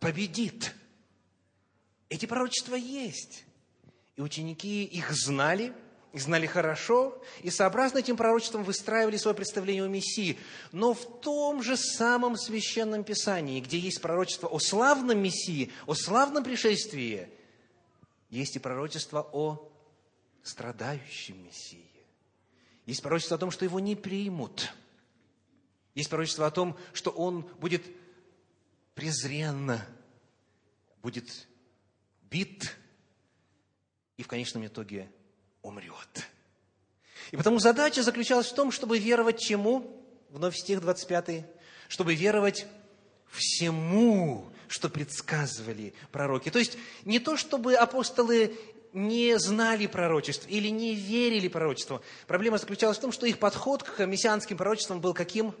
победит. 0.00 0.74
Эти 2.08 2.24
пророчества 2.24 2.76
есть. 2.76 3.44
И 4.16 4.22
ученики 4.22 4.84
их 4.84 5.12
знали, 5.12 5.74
их 6.14 6.22
знали 6.22 6.46
хорошо, 6.46 7.22
и 7.42 7.50
сообразно 7.50 7.98
этим 7.98 8.16
пророчествам 8.16 8.64
выстраивали 8.64 9.18
свое 9.18 9.36
представление 9.36 9.84
о 9.84 9.88
Мессии. 9.88 10.38
Но 10.72 10.94
в 10.94 11.20
том 11.20 11.62
же 11.62 11.76
самом 11.76 12.38
Священном 12.38 13.04
Писании, 13.04 13.60
где 13.60 13.78
есть 13.78 14.00
пророчество 14.00 14.48
о 14.48 14.58
славном 14.58 15.18
Мессии, 15.18 15.70
о 15.86 15.94
славном 15.94 16.42
пришествии, 16.42 17.28
есть 18.30 18.56
и 18.56 18.58
пророчество 18.58 19.28
о 19.32 19.67
страдающем 20.42 21.44
Мессии. 21.44 21.88
Есть 22.86 23.02
пророчество 23.02 23.36
о 23.36 23.38
том, 23.38 23.50
что 23.50 23.64
его 23.64 23.80
не 23.80 23.96
примут. 23.96 24.72
Есть 25.94 26.08
пророчество 26.08 26.46
о 26.46 26.50
том, 26.50 26.76
что 26.92 27.10
он 27.10 27.42
будет 27.58 27.84
презренно, 28.94 29.86
будет 31.02 31.46
бит 32.30 32.76
и 34.16 34.22
в 34.22 34.28
конечном 34.28 34.66
итоге 34.66 35.10
умрет. 35.62 36.28
И 37.30 37.36
потому 37.36 37.58
задача 37.58 38.02
заключалась 38.02 38.46
в 38.46 38.54
том, 38.54 38.72
чтобы 38.72 38.98
веровать 38.98 39.38
чему? 39.38 40.04
Вновь 40.30 40.56
стих 40.56 40.80
25. 40.80 41.46
Чтобы 41.88 42.14
веровать 42.14 42.66
всему, 43.30 44.50
что 44.66 44.88
предсказывали 44.88 45.94
пророки. 46.10 46.50
То 46.50 46.58
есть 46.58 46.78
не 47.04 47.18
то, 47.18 47.36
чтобы 47.36 47.74
апостолы 47.74 48.56
не 48.98 49.38
знали 49.38 49.86
пророчеств 49.86 50.46
или 50.48 50.68
не 50.68 50.94
верили 50.94 51.48
пророчеству. 51.48 52.02
Проблема 52.26 52.58
заключалась 52.58 52.98
в 52.98 53.00
том, 53.00 53.12
что 53.12 53.26
их 53.26 53.38
подход 53.38 53.84
к 53.84 54.04
мессианским 54.04 54.56
пророчествам 54.56 55.00
был 55.00 55.14
каким? 55.14 55.54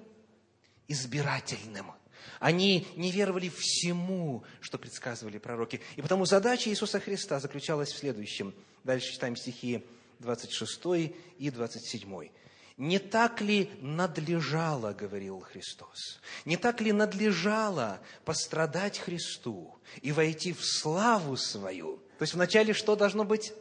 Избирательным. 0.88 1.92
Они 2.40 2.86
не 2.96 3.12
веровали 3.12 3.48
всему, 3.48 4.44
что 4.60 4.78
предсказывали 4.78 5.38
пророки. 5.38 5.80
И 5.96 6.02
потому 6.02 6.26
задача 6.26 6.68
Иисуса 6.70 6.98
Христа 6.98 7.38
заключалась 7.40 7.92
в 7.92 7.98
следующем. 7.98 8.54
Дальше 8.84 9.12
читаем 9.12 9.36
стихи 9.36 9.84
26 10.18 11.12
и 11.38 11.50
27. 11.50 12.28
Не 12.76 12.98
так 12.98 13.40
ли 13.40 13.70
надлежало, 13.80 14.92
говорил 14.92 15.40
Христос, 15.40 16.20
не 16.44 16.56
так 16.56 16.80
ли 16.80 16.92
надлежало 16.92 18.00
пострадать 18.24 18.98
Христу 18.98 19.76
и 20.00 20.12
войти 20.12 20.52
в 20.52 20.64
славу 20.64 21.36
свою? 21.36 22.00
То 22.18 22.24
есть 22.24 22.34
вначале 22.34 22.74
что 22.74 22.96
должно 22.96 23.24
быть? 23.24 23.52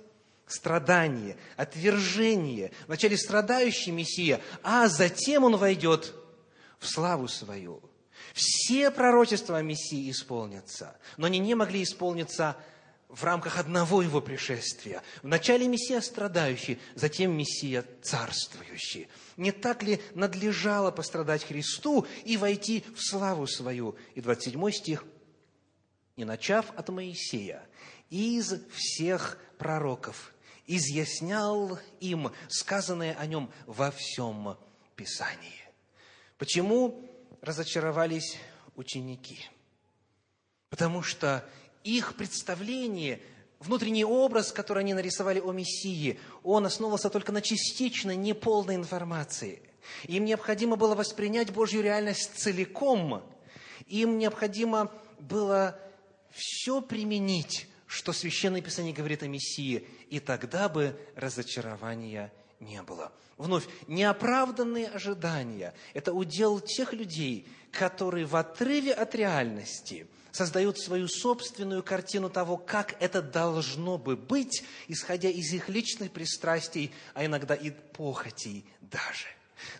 Страдание, 0.48 1.38
отвержение. 1.58 2.72
Вначале 2.88 3.18
страдающий 3.18 3.92
Мессия, 3.92 4.42
а 4.64 4.88
затем 4.88 5.44
он 5.44 5.58
войдет 5.58 6.14
в 6.80 6.88
славу 6.88 7.28
свою. 7.28 7.82
Все 8.34 8.90
пророчества 8.92 9.58
о 9.58 9.62
Мессии 9.62 10.10
исполнятся, 10.10 10.98
но 11.18 11.28
они 11.28 11.40
не 11.40 11.54
могли 11.54 11.84
исполниться 11.84 12.58
в 13.10 13.24
рамках 13.24 13.58
одного 13.58 14.02
его 14.02 14.22
пришествия. 14.22 15.02
Вначале 15.22 15.68
Мессия 15.68 16.02
страдающий, 16.02 16.80
затем 16.96 17.38
Мессия 17.38 17.86
царствующий. 18.02 19.08
Не 19.38 19.52
так 19.52 19.84
ли 19.84 20.02
надлежало 20.16 20.92
пострадать 20.92 21.44
Христу 21.44 22.08
и 22.26 22.38
войти 22.38 22.84
в 22.96 23.02
славу 23.02 23.48
свою? 23.48 23.96
И 24.16 24.22
27 24.22 24.72
стих. 24.72 25.06
«Не 26.18 26.26
начав 26.26 26.66
от 26.76 26.90
Моисея, 26.90 27.64
из 28.10 28.54
всех 28.72 29.38
пророков, 29.58 30.34
изъяснял 30.66 31.80
им 32.00 32.32
сказанное 32.48 33.16
о 33.16 33.26
нем 33.26 33.52
во 33.66 33.92
всем 33.92 34.58
Писании». 34.96 35.68
Почему 36.38 37.02
разочаровались 37.42 38.38
ученики? 38.76 39.40
Потому 40.70 41.02
что 41.02 41.48
их 41.84 42.16
представление, 42.16 43.22
внутренний 43.60 44.06
образ, 44.06 44.52
который 44.52 44.84
они 44.84 44.94
нарисовали 44.94 45.40
о 45.40 45.52
Мессии, 45.52 46.20
он 46.44 46.66
основывался 46.66 47.10
только 47.10 47.32
на 47.32 47.42
частичной, 47.42 48.16
неполной 48.16 48.76
информации. 48.76 49.62
Им 50.04 50.26
необходимо 50.26 50.76
было 50.76 50.96
воспринять 50.96 51.52
Божью 51.52 51.82
реальность 51.82 52.36
целиком. 52.36 53.24
Им 53.88 54.18
необходимо 54.18 54.92
было 55.20 55.80
все 56.32 56.82
применить, 56.82 57.67
что 57.88 58.14
Священное 58.14 58.62
Писание 58.62 58.94
говорит 58.94 59.24
о 59.24 59.28
Мессии, 59.28 59.88
и 60.10 60.20
тогда 60.20 60.70
бы 60.70 61.00
разочарования 61.16 62.32
не 62.60 62.82
было. 62.84 63.12
Вновь, 63.38 63.68
неоправданные 63.88 64.88
ожидания– 64.88 65.74
это 65.94 66.14
удел 66.14 66.60
тех 66.60 66.94
людей, 66.94 67.48
которые 67.72 68.26
в 68.26 68.36
отрыве 68.36 68.94
от 68.94 69.16
реальности 69.16 70.08
создают 70.32 70.80
свою 70.80 71.08
собственную 71.08 71.84
картину 71.84 72.30
того, 72.30 72.58
как 72.58 72.96
это 73.02 73.22
должно 73.22 73.98
бы 73.98 74.16
быть, 74.16 74.64
исходя 74.88 75.30
из 75.30 75.52
их 75.54 75.70
личных 75.70 76.12
пристрастий, 76.12 76.94
а 77.14 77.26
иногда 77.26 77.56
и 77.56 77.72
похотей 77.72 78.66
даже. 78.82 79.28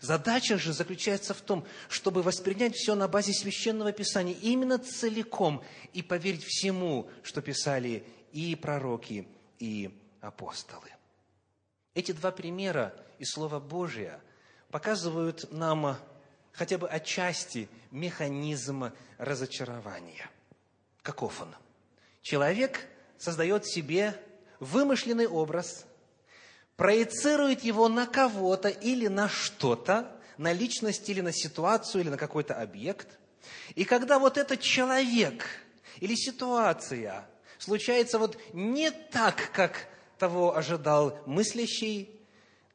Задача 0.00 0.58
же 0.58 0.72
заключается 0.72 1.34
в 1.34 1.40
том, 1.40 1.66
чтобы 1.88 2.22
воспринять 2.22 2.74
все 2.74 2.94
на 2.94 3.08
базе 3.08 3.32
священного 3.32 3.92
писания, 3.92 4.34
именно 4.34 4.78
целиком, 4.78 5.62
и 5.92 6.02
поверить 6.02 6.44
всему, 6.44 7.10
что 7.22 7.42
писали 7.42 8.04
и 8.32 8.54
пророки, 8.56 9.28
и 9.58 9.90
апостолы. 10.20 10.88
Эти 11.94 12.12
два 12.12 12.30
примера 12.30 12.94
из 13.18 13.30
Слова 13.30 13.60
Божия 13.60 14.20
показывают 14.70 15.50
нам 15.52 15.96
хотя 16.52 16.78
бы 16.78 16.88
отчасти 16.88 17.68
механизм 17.90 18.92
разочарования. 19.16 20.28
Каков 21.02 21.40
он? 21.40 21.54
Человек 22.22 22.86
создает 23.16 23.66
себе 23.66 24.20
вымышленный 24.60 25.26
образ, 25.26 25.86
проецирует 26.78 27.64
его 27.64 27.88
на 27.88 28.06
кого-то 28.06 28.68
или 28.68 29.08
на 29.08 29.28
что-то, 29.28 30.16
на 30.38 30.52
личность 30.52 31.08
или 31.08 31.20
на 31.20 31.32
ситуацию 31.32 32.02
или 32.02 32.08
на 32.08 32.16
какой-то 32.16 32.54
объект. 32.54 33.18
И 33.74 33.84
когда 33.84 34.20
вот 34.20 34.38
этот 34.38 34.60
человек 34.60 35.44
или 35.98 36.14
ситуация 36.14 37.28
случается 37.58 38.20
вот 38.20 38.38
не 38.52 38.92
так, 38.92 39.50
как 39.52 39.88
того 40.18 40.56
ожидал 40.56 41.18
мыслящий, 41.26 42.10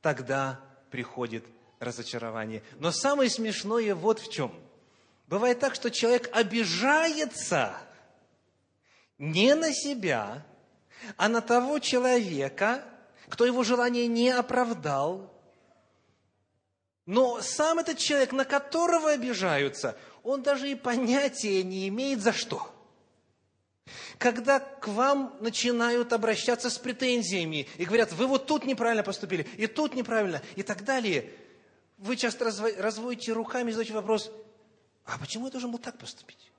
тогда 0.01 0.59
приходит 0.91 1.45
разочарование. 1.79 2.61
Но 2.79 2.91
самое 2.91 3.29
смешное 3.29 3.95
вот 3.95 4.19
в 4.19 4.29
чем. 4.29 4.53
Бывает 5.27 5.61
так, 5.61 5.75
что 5.75 5.89
человек 5.89 6.29
обижается 6.33 7.77
не 9.17 9.55
на 9.55 9.73
себя, 9.73 10.45
а 11.15 11.29
на 11.29 11.39
того 11.39 11.79
человека, 11.79 12.83
кто 13.33 13.47
его 13.47 13.63
желание 13.63 14.05
не 14.05 14.29
оправдал. 14.29 15.33
Но 17.07 17.41
сам 17.41 17.79
этот 17.79 17.97
человек, 17.97 18.31
на 18.31 18.45
которого 18.45 19.09
обижаются, 19.09 19.97
он 20.21 20.43
даже 20.43 20.69
и 20.69 20.75
понятия 20.75 21.63
не 21.63 21.87
имеет 21.87 22.21
за 22.21 22.31
что– 22.31 22.69
когда 24.17 24.59
к 24.61 24.87
вам 24.87 25.35
начинают 25.41 26.13
обращаться 26.13 26.69
с 26.69 26.77
претензиями 26.77 27.67
и 27.77 27.83
говорят, 27.83 28.13
вы 28.13 28.27
вот 28.27 28.45
тут 28.45 28.65
неправильно 28.65 29.03
поступили, 29.03 29.43
и 29.57 29.67
тут 29.67 29.93
неправильно, 29.95 30.41
и 30.55 30.63
так 30.63 30.85
далее, 30.85 31.29
вы 31.97 32.15
часто 32.15 32.45
разводите 32.45 33.33
руками 33.33 33.69
и 33.69 33.73
задаете 33.73 33.93
вопрос, 33.93 34.31
а 35.03 35.17
почему 35.17 35.47
я 35.47 35.51
должен 35.51 35.71
был 35.71 35.79
так 35.79 35.97
поступить? 35.97 36.51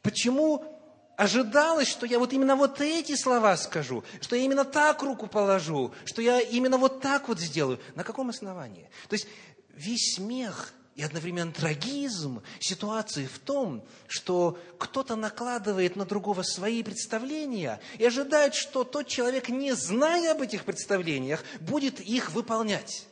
Почему 0.00 0.75
ожидалось, 1.16 1.88
что 1.88 2.06
я 2.06 2.18
вот 2.18 2.32
именно 2.32 2.56
вот 2.56 2.80
эти 2.80 3.16
слова 3.16 3.56
скажу, 3.56 4.04
что 4.20 4.36
я 4.36 4.42
именно 4.42 4.64
так 4.64 5.02
руку 5.02 5.26
положу, 5.26 5.92
что 6.04 6.22
я 6.22 6.40
именно 6.40 6.78
вот 6.78 7.00
так 7.00 7.28
вот 7.28 7.40
сделаю? 7.40 7.80
На 7.94 8.04
каком 8.04 8.28
основании? 8.28 8.88
То 9.08 9.14
есть 9.14 9.26
весь 9.74 10.14
смех– 10.14 10.72
и 10.96 11.02
одновременно 11.02 11.52
трагизм 11.52 12.42
ситуации 12.58 13.26
в 13.26 13.38
том, 13.38 13.84
что 14.08 14.58
кто-то 14.78 15.14
накладывает 15.14 15.94
на 15.94 16.06
другого 16.06 16.42
свои 16.42 16.82
представления 16.82 17.80
и 17.98 18.06
ожидает, 18.06 18.54
что 18.54 18.82
тот 18.82 19.06
человек, 19.06 19.50
не 19.50 19.74
зная 19.74 20.32
об 20.32 20.40
этих 20.40 20.64
представлениях, 20.64 21.44
будет 21.60 22.00
их 22.00 22.32
выполнять 22.32 23.06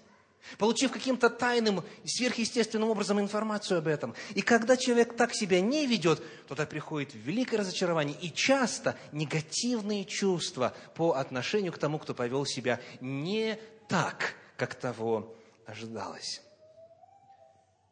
получив 0.58 0.92
каким-то 0.92 1.30
тайным, 1.30 1.82
сверхъестественным 2.04 2.90
образом 2.90 3.20
информацию 3.20 3.78
об 3.78 3.86
этом. 3.86 4.14
И 4.34 4.42
когда 4.42 4.76
человек 4.76 5.16
так 5.16 5.34
себя 5.34 5.60
не 5.60 5.86
ведет, 5.86 6.22
тогда 6.48 6.66
приходит 6.66 7.10
великое 7.14 7.58
разочарование 7.58 8.16
и 8.20 8.32
часто 8.32 8.96
негативные 9.12 10.04
чувства 10.04 10.74
по 10.94 11.12
отношению 11.12 11.72
к 11.72 11.78
тому, 11.78 11.98
кто 11.98 12.14
повел 12.14 12.46
себя 12.46 12.80
не 13.00 13.58
так, 13.88 14.34
как 14.56 14.74
того 14.74 15.36
ожидалось. 15.66 16.42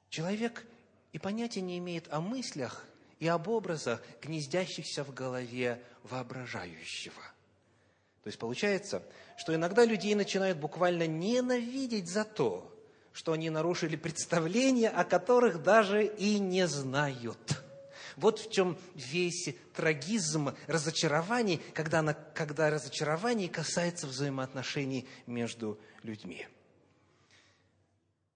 Человек 0.08 0.64
и 1.12 1.18
понятия 1.18 1.60
не 1.60 1.78
имеет 1.78 2.12
о 2.12 2.20
мыслях 2.20 2.84
и 3.18 3.28
об 3.28 3.48
образах, 3.48 4.02
гнездящихся 4.20 5.04
в 5.04 5.14
голове 5.14 5.82
воображающего. 6.02 7.22
То 8.22 8.28
есть 8.28 8.38
получается, 8.38 9.02
что 9.36 9.54
иногда 9.54 9.84
людей 9.84 10.14
начинают 10.14 10.58
буквально 10.58 11.06
ненавидеть 11.06 12.08
за 12.08 12.24
то, 12.24 12.72
что 13.12 13.32
они 13.32 13.50
нарушили 13.50 13.96
представления, 13.96 14.88
о 14.88 15.04
которых 15.04 15.62
даже 15.62 16.04
и 16.04 16.38
не 16.38 16.66
знают. 16.68 17.62
Вот 18.16 18.38
в 18.38 18.50
чем 18.50 18.78
весь 18.94 19.54
трагизм 19.74 20.54
разочарований, 20.66 21.60
когда, 21.74 22.00
она, 22.00 22.14
когда 22.14 22.70
разочарование 22.70 23.48
касается 23.48 24.06
взаимоотношений 24.06 25.08
между 25.26 25.80
людьми. 26.02 26.46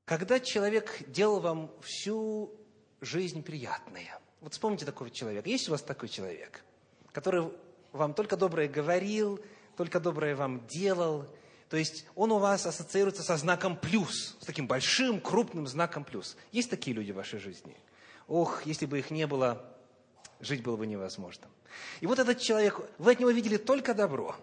Когда 0.05 0.40
человек 0.40 1.03
делал 1.09 1.40
вам 1.40 1.70
всю 1.83 2.55
жизнь 3.01 3.42
приятное, 3.42 4.18
вот 4.40 4.55
вспомните 4.55 4.87
такого 4.87 5.11
человека. 5.11 5.49
Есть 5.49 5.68
у 5.68 5.72
вас 5.72 5.83
такой 5.83 6.09
человек, 6.09 6.64
который 7.12 7.51
вам 7.92 8.14
только 8.14 8.37
доброе 8.37 8.68
говорил, 8.68 9.40
только 9.77 10.01
доброе 10.01 10.35
вам 10.35 10.67
делал, 10.67 11.27
то 11.69 11.77
есть 11.77 12.07
он 12.15 12.33
у 12.33 12.39
вас 12.39 12.65
ассоциируется 12.67 13.23
со 13.23 13.37
знаком 13.37 13.77
плюс, 13.77 14.37
с 14.41 14.47
таким 14.47 14.67
большим, 14.67 15.21
крупным 15.21 15.67
знаком 15.67 16.05
плюс. 16.05 16.37
Есть 16.53 16.71
такие 16.71 16.95
люди 16.95 17.12
в 17.12 17.17
вашей 17.17 17.41
жизни? 17.41 17.77
Ох, 18.29 18.65
если 18.67 18.87
бы 18.87 18.99
их 18.99 19.11
не 19.11 19.27
было, 19.27 19.65
жить 20.41 20.62
было 20.62 20.77
бы 20.77 20.87
невозможно. 20.87 21.47
И 22.01 22.07
вот 22.07 22.19
этот 22.19 22.41
человек, 22.41 22.81
вы 22.99 23.12
от 23.12 23.21
него 23.21 23.31
видели 23.31 23.57
только 23.57 23.95
добро. 23.95 24.37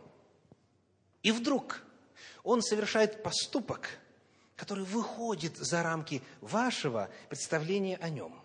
И 1.22 1.32
вдруг 1.32 1.82
он 2.44 2.62
совершает 2.62 3.24
поступок, 3.24 3.90
который 4.58 4.84
выходит 4.84 5.58
за 5.58 5.82
рамки 5.82 6.22
вашего 6.42 7.10
представления 7.30 7.98
о 7.98 8.10
нем. 8.10 8.38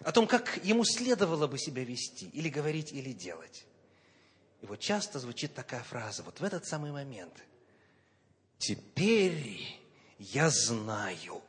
О 0.00 0.12
том, 0.12 0.26
как 0.26 0.58
ему 0.62 0.84
следовало 0.84 1.46
бы 1.46 1.58
себя 1.58 1.84
вести, 1.84 2.26
или 2.28 2.48
говорить, 2.48 2.92
или 2.92 3.12
делать. 3.12 3.64
И 4.60 4.66
вот 4.66 4.80
часто 4.80 5.18
звучит 5.18 5.54
такая 5.54 5.82
фраза, 5.82 6.22
вот 6.22 6.40
в 6.40 6.44
этот 6.44 6.66
самый 6.66 6.92
момент. 6.92 7.34
Теперь 8.58 9.80
я 10.18 10.48
знаю, 10.50 11.42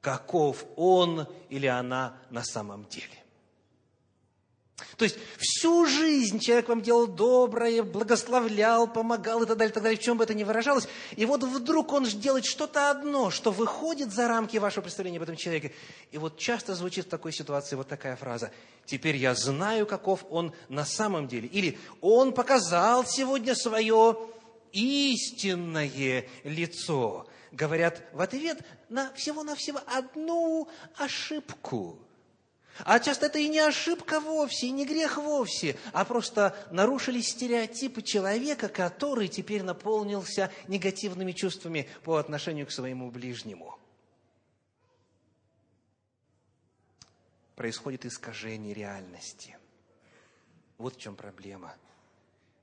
каков 0.00 0.64
он 0.76 1.28
или 1.48 1.66
она 1.66 2.16
на 2.30 2.42
самом 2.44 2.86
деле. 2.86 3.25
То 4.98 5.04
есть 5.04 5.16
всю 5.38 5.86
жизнь 5.86 6.38
человек 6.38 6.68
вам 6.68 6.82
делал 6.82 7.06
доброе, 7.06 7.82
благословлял, 7.82 8.86
помогал 8.86 9.42
и 9.42 9.46
так 9.46 9.56
далее, 9.56 9.70
и 9.70 9.74
так 9.74 9.82
далее, 9.82 9.98
в 9.98 10.02
чем 10.02 10.18
бы 10.18 10.24
это 10.24 10.34
ни 10.34 10.44
выражалось. 10.44 10.86
И 11.16 11.24
вот 11.24 11.44
вдруг 11.44 11.92
он 11.94 12.04
делает 12.04 12.44
что-то 12.44 12.90
одно, 12.90 13.30
что 13.30 13.50
выходит 13.50 14.12
за 14.12 14.28
рамки 14.28 14.58
вашего 14.58 14.82
представления 14.82 15.16
об 15.16 15.22
этом 15.22 15.36
человеке. 15.36 15.72
И 16.12 16.18
вот 16.18 16.36
часто 16.36 16.74
звучит 16.74 17.06
в 17.06 17.08
такой 17.08 17.32
ситуации 17.32 17.74
вот 17.74 17.88
такая 17.88 18.16
фраза. 18.16 18.50
«Теперь 18.84 19.16
я 19.16 19.34
знаю, 19.34 19.86
каков 19.86 20.26
он 20.28 20.52
на 20.68 20.84
самом 20.84 21.26
деле». 21.26 21.48
Или 21.48 21.78
«Он 22.02 22.32
показал 22.32 23.06
сегодня 23.06 23.54
свое 23.54 24.18
истинное 24.72 26.26
лицо». 26.44 27.26
Говорят 27.50 28.02
в 28.12 28.20
ответ 28.20 28.58
на 28.90 29.10
всего-навсего 29.14 29.80
одну 29.86 30.68
ошибку– 30.98 31.98
а 32.84 33.00
часто 33.00 33.26
это 33.26 33.38
и 33.38 33.48
не 33.48 33.60
ошибка 33.60 34.20
вовсе, 34.20 34.66
и 34.66 34.70
не 34.70 34.84
грех 34.84 35.16
вовсе, 35.16 35.76
а 35.92 36.04
просто 36.04 36.56
нарушили 36.70 37.20
стереотипы 37.20 38.02
человека, 38.02 38.68
который 38.68 39.28
теперь 39.28 39.62
наполнился 39.62 40.52
негативными 40.68 41.32
чувствами 41.32 41.88
по 42.04 42.16
отношению 42.16 42.66
к 42.66 42.70
своему 42.70 43.10
ближнему. 43.10 43.78
Происходит 47.54 48.04
искажение 48.04 48.74
реальности. 48.74 49.56
Вот 50.76 50.96
в 50.96 51.00
чем 51.00 51.16
проблема. 51.16 51.74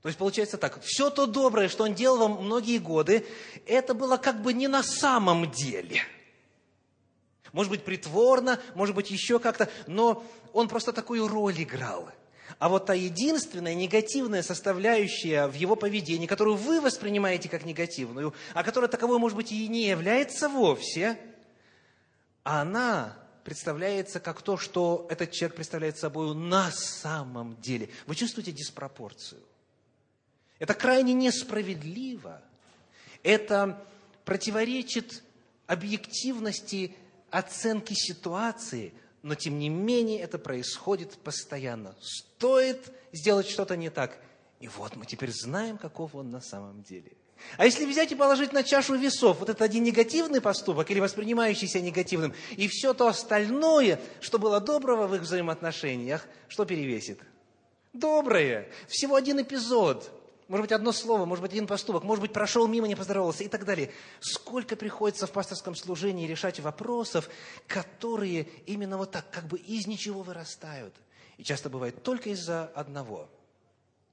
То 0.03 0.09
есть 0.09 0.19
получается 0.19 0.57
так, 0.57 0.81
все 0.83 1.09
то 1.09 1.25
доброе, 1.25 1.69
что 1.69 1.85
он 1.85 1.95
делал 1.95 2.17
вам 2.19 2.43
многие 2.43 2.77
годы, 2.77 3.25
это 3.65 3.93
было 3.93 4.17
как 4.17 4.41
бы 4.41 4.53
не 4.53 4.67
на 4.67 4.83
самом 4.83 5.49
деле– 5.49 6.01
может 7.53 7.71
быть, 7.71 7.85
притворно, 7.85 8.59
может 8.75 8.95
быть, 8.95 9.09
еще 9.09 9.39
как-то, 9.39 9.69
но 9.87 10.25
он 10.51 10.67
просто 10.67 10.91
такую 10.91 11.27
роль 11.27 11.61
играл. 11.63 12.09
А 12.59 12.67
вот 12.67 12.87
та 12.87 12.93
единственная 12.93 13.73
негативная 13.75 14.43
составляющая 14.43 15.47
в 15.47 15.53
его 15.53 15.75
поведении, 15.75 16.27
которую 16.27 16.57
вы 16.57 16.81
воспринимаете 16.81 17.47
как 17.47 17.65
негативную, 17.65 18.33
а 18.53 18.63
которая 18.63 18.89
таковой, 18.89 19.19
может 19.19 19.37
быть, 19.37 19.51
и 19.51 19.67
не 19.67 19.87
является 19.87 20.49
вовсе, 20.49 21.17
она 22.43 23.17
представляется 23.43 24.19
как 24.19 24.41
то, 24.41 24.57
что 24.57 25.07
этот 25.09 25.31
человек 25.31 25.55
представляет 25.55 25.97
собой 25.97 26.33
на 26.35 26.71
самом 26.71 27.59
деле. 27.61 27.89
Вы 28.07 28.15
чувствуете 28.15 28.51
диспропорцию? 28.51 29.41
Это 30.59 30.73
крайне 30.73 31.13
несправедливо. 31.13 32.41
Это 33.21 33.85
противоречит 34.25 35.23
объективности 35.67 36.95
оценки 37.33 37.93
ситуации, 37.95 38.93
но 39.23 39.35
тем 39.35 39.57
не 39.57 39.67
менее 39.67 40.19
это 40.19 40.37
происходит 40.37 41.17
постоянно. 41.17 41.95
Стоит 41.99 42.91
сделать 43.11 43.49
что-то 43.49 43.75
не 43.75 43.89
так, 43.89 44.17
и 44.59 44.67
вот 44.67 44.95
мы 44.95 45.05
теперь 45.05 45.31
знаем, 45.31 45.77
каков 45.77 46.13
он 46.13 46.29
на 46.29 46.41
самом 46.41 46.83
деле. 46.83 47.11
А 47.57 47.65
если 47.65 47.85
взять 47.85 48.11
и 48.11 48.15
положить 48.15 48.53
на 48.53 48.63
чашу 48.63 48.95
весов 48.95 49.39
вот 49.39 49.49
этот 49.49 49.63
один 49.63 49.83
негативный 49.83 50.39
поступок 50.41 50.89
или 50.91 50.99
воспринимающийся 50.99 51.81
негативным, 51.81 52.33
и 52.51 52.67
все 52.67 52.93
то 52.93 53.07
остальное, 53.07 53.99
что 54.21 54.37
было 54.37 54.61
доброго 54.61 55.07
в 55.07 55.15
их 55.15 55.21
взаимоотношениях, 55.21 56.25
что 56.47 56.65
перевесит? 56.65 57.19
Доброе. 57.93 58.69
Всего 58.87 59.15
один 59.15 59.41
эпизод– 59.41 60.11
может 60.53 60.65
быть, 60.65 60.71
одно 60.71 60.91
слово, 60.91 61.25
может 61.25 61.41
быть, 61.41 61.51
один 61.51 61.65
поступок, 61.65 62.03
может 62.03 62.21
быть, 62.21 62.31
прошел 62.31 62.67
мимо, 62.67 62.87
не 62.87 62.93
поздоровался 62.93 63.43
и 63.43 63.47
так 63.47 63.65
далее. 63.65 63.91
Сколько 64.19 64.75
приходится 64.75 65.25
в 65.25 65.31
пасторском 65.31 65.73
служении 65.73 66.27
решать 66.27 66.59
вопросов, 66.59 67.27
которые 67.65 68.43
именно 68.67 68.99
вот 68.99 69.09
так, 69.09 69.27
как 69.31 69.47
бы 69.47 69.57
из 69.57 69.87
ничего 69.87 70.21
вырастают. 70.21 70.93
И 71.37 71.43
часто 71.43 71.71
бывает 71.71 72.03
только 72.03 72.29
из-за 72.29 72.65
одного. 72.65 73.31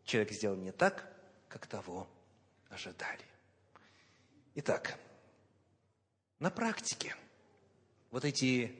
Человек 0.07 0.33
сделал 0.33 0.57
не 0.57 0.73
так, 0.73 1.13
как 1.47 1.67
того 1.67 2.09
ожидали. 2.71 3.27
Итак, 4.55 4.99
на 6.39 6.51
практике 6.51 7.17
вот 8.11 8.25
эти 8.25 8.75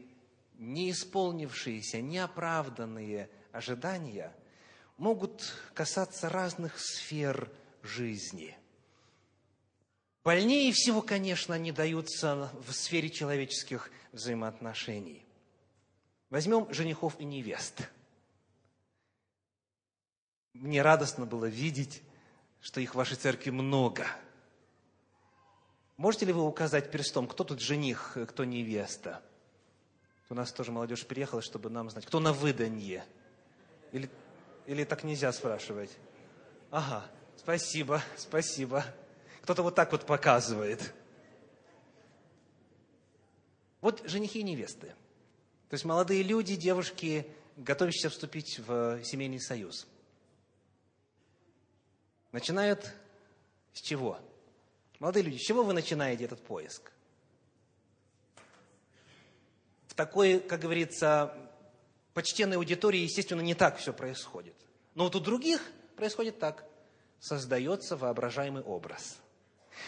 неисполнившиеся, 0.55 2.01
неоправданные 2.01 3.29
ожидания– 3.53 4.35
могут 5.01 5.55
касаться 5.73 6.29
разных 6.29 6.79
сфер 6.79 7.51
жизни. 7.83 8.57
Больнее 10.23 10.71
всего, 10.73 11.01
конечно, 11.01 11.55
они 11.55 11.73
даются 11.73 12.51
в 12.67 12.73
сфере 12.73 13.09
человеческих 13.09 13.91
взаимоотношений. 14.13 15.25
Возьмем 16.29 16.73
женихов 16.73 17.19
и 17.19 17.25
невест. 17.25 17.89
Мне 20.53 20.83
радостно 20.83 21.25
было 21.25 21.47
видеть, 21.47 22.03
что 22.61 22.83
их 22.83 22.93
в 22.93 22.99
вашей 22.99 23.17
церкви 23.17 23.49
много. 23.49 24.07
Можете 25.97 26.27
ли 26.27 26.35
вы 26.35 26.47
указать 26.47 26.91
перстом, 26.91 27.27
кто 27.27 27.43
тут 27.43 27.61
жених, 27.61 28.19
кто 28.29 28.45
невеста? 28.45 29.23
У 30.29 30.35
нас 30.35 30.53
тоже 30.53 30.71
молодежь 30.71 31.07
приехала, 31.07 31.41
чтобы 31.41 31.71
нам 31.71 31.89
знать, 31.89 32.05
кто 32.05 32.21
на 32.21 32.35
выданье. 32.35 33.05
Или 33.93 34.11
или 34.67 34.85
так 34.85 35.05
нельзя 35.05 35.33
спрашивать? 35.33 35.91
Ага, 36.71 37.05
спасибо, 37.37 38.03
спасибо. 38.17 38.85
Кто-то 39.43 39.63
вот 39.63 39.75
так 39.75 39.91
вот 39.93 40.07
показывает. 40.07 40.93
Вот 43.81 44.03
женихи 44.05 44.41
и 44.41 44.43
невесты. 44.45 44.89
То 45.69 45.75
есть 45.75 45.85
молодые 45.85 46.23
люди, 46.23 46.57
девушки, 46.57 47.27
готовящиеся 47.57 48.11
вступить 48.11 48.59
в 48.59 49.03
семейный 49.05 49.41
союз. 49.41 49.87
Начинают 52.33 52.93
с 53.73 53.81
чего? 53.81 54.19
Молодые 54.99 55.23
люди, 55.23 55.39
с 55.39 55.43
чего 55.43 55.63
вы 55.63 55.73
начинаете 55.73 56.25
этот 56.25 56.43
поиск? 56.43 56.93
В 59.87 59.95
такой, 59.95 60.41
как 60.41 60.61
говорится, 60.61 61.35
почтенной 62.15 62.57
аудитории, 62.57 63.01
естественно, 63.01 63.41
не 63.41 63.55
так 63.55 63.79
все 63.79 63.93
происходит. 63.93 64.55
Но 64.95 65.05
вот 65.05 65.17
у 65.17 65.21
других 65.21 65.61
происходит 65.97 66.39
так. 66.39 66.65
Создается 67.21 67.97
воображаемый 67.97 68.63
образ. 68.63 69.19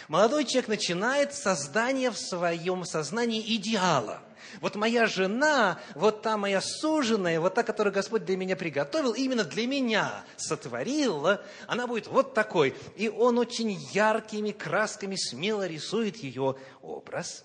Молодой 0.09 0.45
человек 0.45 0.69
начинает 0.69 1.35
создание 1.35 2.11
в 2.11 2.19
своем 2.19 2.85
сознании 2.85 3.57
идеала. 3.57 4.23
Вот 4.61 4.75
моя 4.75 5.07
жена, 5.07 5.81
вот 5.95 6.23
та 6.23 6.37
моя 6.37 6.61
суженая, 6.61 7.41
вот 7.41 7.55
та, 7.55 7.63
которую 7.63 7.93
Господь 7.93 8.25
для 8.25 8.37
меня 8.37 8.57
приготовил, 8.57 9.13
именно 9.13 9.45
для 9.45 9.67
меня 9.67 10.25
сотворил, 10.37 11.39
она 11.67 11.87
будет 11.87 12.07
вот 12.07 12.35
такой. 12.35 12.75
И 12.97 13.09
он 13.09 13.39
очень 13.39 13.73
яркими 13.93 14.51
красками 14.51 15.17
смело 15.17 15.67
рисует 15.67 16.17
ее 16.17 16.57
образ. 16.81 17.45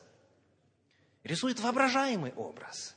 Рисует 1.24 1.60
воображаемый 1.60 2.34
образ 2.36 2.94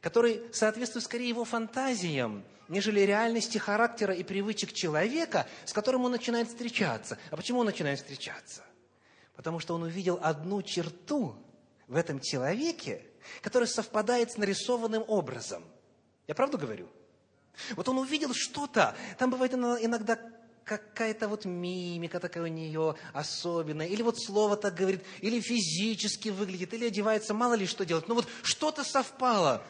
который 0.00 0.42
соответствует 0.52 1.04
скорее 1.04 1.28
его 1.28 1.44
фантазиям, 1.44 2.44
нежели 2.68 3.00
реальности 3.00 3.58
характера 3.58 4.14
и 4.14 4.22
привычек 4.22 4.72
человека, 4.72 5.46
с 5.64 5.72
которым 5.72 6.04
он 6.04 6.12
начинает 6.12 6.48
встречаться. 6.48 7.18
А 7.30 7.36
почему 7.36 7.60
он 7.60 7.66
начинает 7.66 7.98
встречаться? 7.98 8.62
Потому 9.34 9.58
что 9.58 9.74
он 9.74 9.82
увидел 9.82 10.18
одну 10.22 10.62
черту 10.62 11.34
в 11.88 11.96
этом 11.96 12.20
человеке, 12.20 13.02
которая 13.42 13.68
совпадает 13.68 14.32
с 14.32 14.36
нарисованным 14.36 15.04
образом. 15.06 15.64
Я 16.28 16.34
правду 16.34 16.58
говорю? 16.58 16.88
Вот 17.76 17.88
он 17.88 17.98
увидел 17.98 18.32
что-то. 18.32 18.94
Там 19.18 19.30
бывает 19.30 19.52
иногда 19.52 20.18
какая-то 20.64 21.26
вот 21.26 21.44
мимика 21.44 22.20
такая 22.20 22.44
у 22.44 22.46
нее 22.46 22.94
особенная, 23.12 23.88
или 23.88 24.02
вот 24.02 24.20
слово 24.20 24.56
так 24.56 24.74
говорит, 24.74 25.02
или 25.20 25.40
физически 25.40 26.28
выглядит, 26.28 26.72
или 26.72 26.86
одевается, 26.86 27.34
мало 27.34 27.54
ли 27.54 27.66
что 27.66 27.84
делать. 27.84 28.06
Но 28.06 28.14
вот 28.14 28.28
что-то 28.42 28.84
совпало. 28.84 29.64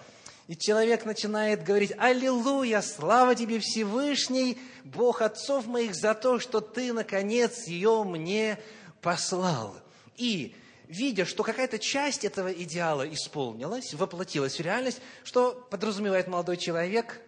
И 0.47 0.57
человек 0.57 1.05
начинает 1.05 1.63
говорить, 1.63 1.93
«Аллилуйя, 1.97 2.81
слава 2.81 3.35
тебе 3.35 3.61
Всевышний, 3.61 4.59
Бог 4.85 5.23
отцов 5.23 5.67
моих, 5.67 5.95
за 5.95 6.15
то, 6.15 6.41
что 6.41 6.61
ты, 6.61 6.93
наконец, 6.93 7.67
ее 7.67 8.03
мне 8.05 8.59
послал». 9.01 9.77
И 10.17 10.55
видя, 10.89 11.25
что 11.25 11.45
какая-то 11.45 11.79
часть 11.79 12.25
этого 12.25 12.53
идеала 12.53 13.09
исполнилась, 13.09 13.95
воплотилась 13.95 14.57
в 14.57 14.61
реальность, 14.61 15.01
что 15.23 15.53
подразумевает 15.71 16.27
молодой 16.27 16.57
человек? 16.57 17.21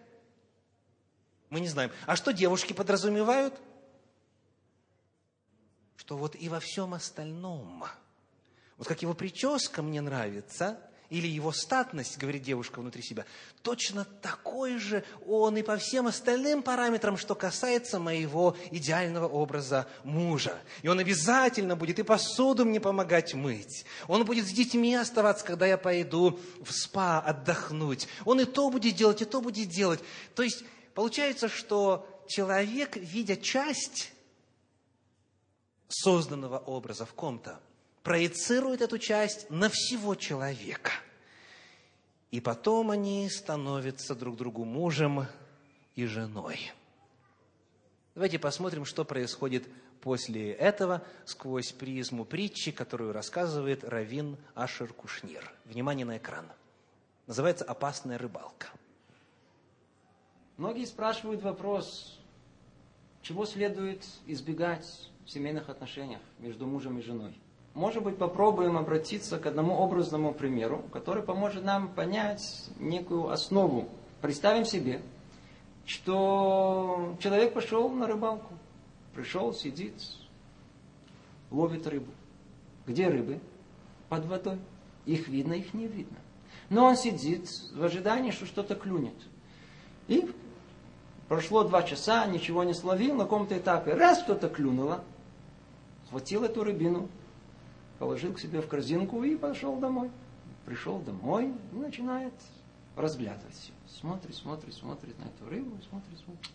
Мы 1.49 1.61
не 1.61 1.69
знаем. 1.69 1.91
А 2.05 2.17
что 2.17 2.33
девушки 2.33 2.73
подразумевают? 2.73 3.53
Что 5.95 6.17
вот 6.17 6.35
и 6.35 6.49
во 6.49 6.59
всем 6.59 6.93
остальном, 6.93 7.85
вот 8.77 8.87
как 8.87 9.01
его 9.01 9.13
прическа 9.13 9.81
мне 9.81 10.01
нравится– 10.01 10.77
или 11.13 11.27
его 11.27 11.51
статность, 11.51 12.17
говорит 12.17 12.41
девушка 12.41 12.79
внутри 12.79 13.03
себя, 13.03 13.25
точно 13.61 14.03
такой 14.03 14.79
же 14.79 15.03
он 15.27 15.55
и 15.57 15.61
по 15.61 15.77
всем 15.77 16.07
остальным 16.07 16.63
параметрам, 16.63 17.17
что 17.17 17.35
касается 17.35 17.99
моего 17.99 18.57
идеального 18.71 19.27
образа 19.27 19.87
мужа. 20.03 20.57
И 20.81 20.87
он 20.87 20.97
обязательно 20.97 21.75
будет 21.75 21.99
и 21.99 22.03
посуду 22.03 22.65
мне 22.65 22.79
помогать 22.79 23.35
мыть. 23.35 23.85
Он 24.07 24.25
будет 24.25 24.47
с 24.47 24.51
детьми 24.51 24.95
оставаться, 24.95 25.45
когда 25.45 25.67
я 25.67 25.77
пойду 25.77 26.39
в 26.63 26.71
спа 26.71 27.19
отдохнуть. 27.19 28.07
Он 28.25 28.41
и 28.41 28.45
то 28.45 28.71
будет 28.71 28.95
делать, 28.95 29.21
и 29.21 29.25
то 29.25 29.39
будет 29.39 29.69
делать. 29.69 29.99
То 30.33 30.41
есть 30.41 30.63
получается, 30.95 31.47
что 31.47 32.07
человек, 32.27 32.95
видя 32.97 33.35
часть 33.35 34.11
созданного 35.89 36.57
образа 36.57 37.05
в 37.05 37.13
ком-то, 37.13 37.59
проецирует 38.03 38.81
эту 38.81 38.99
часть 38.99 39.49
на 39.49 39.69
всего 39.69 40.15
человека. 40.15 40.91
И 42.31 42.41
потом 42.41 42.91
они 42.91 43.29
становятся 43.29 44.13
друг 44.13 44.35
другу 44.35 44.65
мужем 44.65 45.25
и 45.95 46.05
женой. 46.05 46.71
Давайте 48.15 48.37
посмотрим, 48.37 48.85
что 48.85 49.05
происходит 49.05 49.67
после 50.01 50.51
этого 50.51 51.03
сквозь 51.25 51.71
призму 51.71 52.25
притчи, 52.25 52.71
которую 52.71 53.13
рассказывает 53.13 53.83
Равин 53.83 54.37
Ашер 54.53 54.91
Кушнир. 54.93 55.51
Внимание 55.65 56.05
на 56.05 56.17
экран. 56.17 56.45
Называется 57.25 57.63
«Опасная 57.63 58.17
рыбалка». 58.17 58.67
Многие 60.57 60.85
спрашивают 60.85 61.41
вопрос, 61.41 62.19
чего 63.21 63.45
следует 63.45 64.03
избегать 64.27 65.09
в 65.25 65.29
семейных 65.31 65.69
отношениях 65.69 66.21
между 66.39 66.67
мужем 66.67 66.99
и 66.99 67.01
женой 67.01 67.35
может 67.73 68.03
быть, 68.03 68.17
попробуем 68.17 68.77
обратиться 68.77 69.39
к 69.39 69.45
одному 69.47 69.83
образному 69.83 70.33
примеру, 70.33 70.83
который 70.91 71.23
поможет 71.23 71.63
нам 71.63 71.87
понять 71.87 72.69
некую 72.77 73.29
основу. 73.29 73.89
Представим 74.21 74.65
себе, 74.65 75.01
что 75.85 77.15
человек 77.19 77.53
пошел 77.53 77.89
на 77.89 78.05
рыбалку, 78.05 78.53
пришел, 79.15 79.53
сидит, 79.53 79.95
ловит 81.49 81.87
рыбу. 81.87 82.11
Где 82.85 83.07
рыбы? 83.07 83.39
Под 84.09 84.25
водой. 84.25 84.59
Их 85.05 85.27
видно, 85.27 85.53
их 85.53 85.73
не 85.73 85.87
видно. 85.87 86.17
Но 86.69 86.85
он 86.85 86.95
сидит 86.95 87.49
в 87.73 87.83
ожидании, 87.83 88.31
что 88.31 88.45
что-то 88.45 88.75
клюнет. 88.75 89.15
И 90.07 90.29
прошло 91.27 91.63
два 91.63 91.83
часа, 91.83 92.25
ничего 92.27 92.63
не 92.63 92.73
словил, 92.73 93.15
на 93.15 93.23
каком-то 93.23 93.57
этапе 93.57 93.93
раз 93.93 94.19
что-то 94.21 94.47
клюнуло, 94.47 95.03
схватил 96.07 96.43
эту 96.43 96.63
рыбину, 96.63 97.09
положил 98.03 98.33
к 98.33 98.39
себе 98.39 98.59
в 98.59 98.67
корзинку 98.67 99.23
и 99.23 99.37
пошел 99.37 99.77
домой. 99.77 100.11
Пришел 100.65 100.99
домой 100.99 101.53
и 101.71 101.75
начинает 101.75 102.33
разглядывать 102.97 103.55
все. 103.55 103.71
Смотрит, 103.87 104.35
смотрит, 104.35 104.73
смотрит 104.73 105.17
на 105.19 105.23
эту 105.23 105.49
рыбу, 105.49 105.81
смотрит, 105.87 106.19
смотрит. 106.19 106.51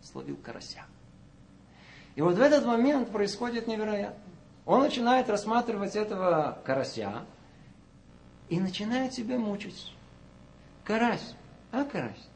Словил 0.00 0.36
карася. 0.36 0.84
И 2.14 2.22
вот 2.22 2.36
в 2.36 2.40
этот 2.40 2.64
момент 2.66 3.10
происходит 3.10 3.66
невероятно. 3.66 4.22
Он 4.64 4.82
начинает 4.82 5.28
рассматривать 5.28 5.96
этого 5.96 6.60
карася 6.64 7.24
и 8.48 8.60
начинает 8.60 9.12
себя 9.12 9.36
мучить. 9.36 9.92
Карась, 10.84 11.34
а 11.72 11.82
карась? 11.82 12.28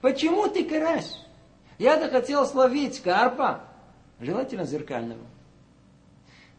Почему 0.00 0.48
ты 0.48 0.64
карась? 0.64 1.20
Я-то 1.76 2.08
хотел 2.08 2.46
словить 2.46 3.02
карпа, 3.02 3.60
желательно 4.20 4.64
зеркального. 4.64 5.26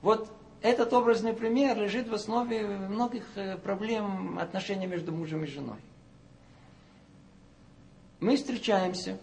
Вот 0.04 0.30
этот 0.64 0.94
образный 0.94 1.34
пример 1.34 1.78
лежит 1.78 2.08
в 2.08 2.14
основе 2.14 2.66
многих 2.66 3.26
э, 3.36 3.58
проблем 3.58 4.40
отношений 4.40 4.88
между 4.88 5.12
мужем 5.12 5.44
и 5.44 5.48
женой. 5.48 5.76
Мы 8.22 8.38
встречаемся. 8.38 9.20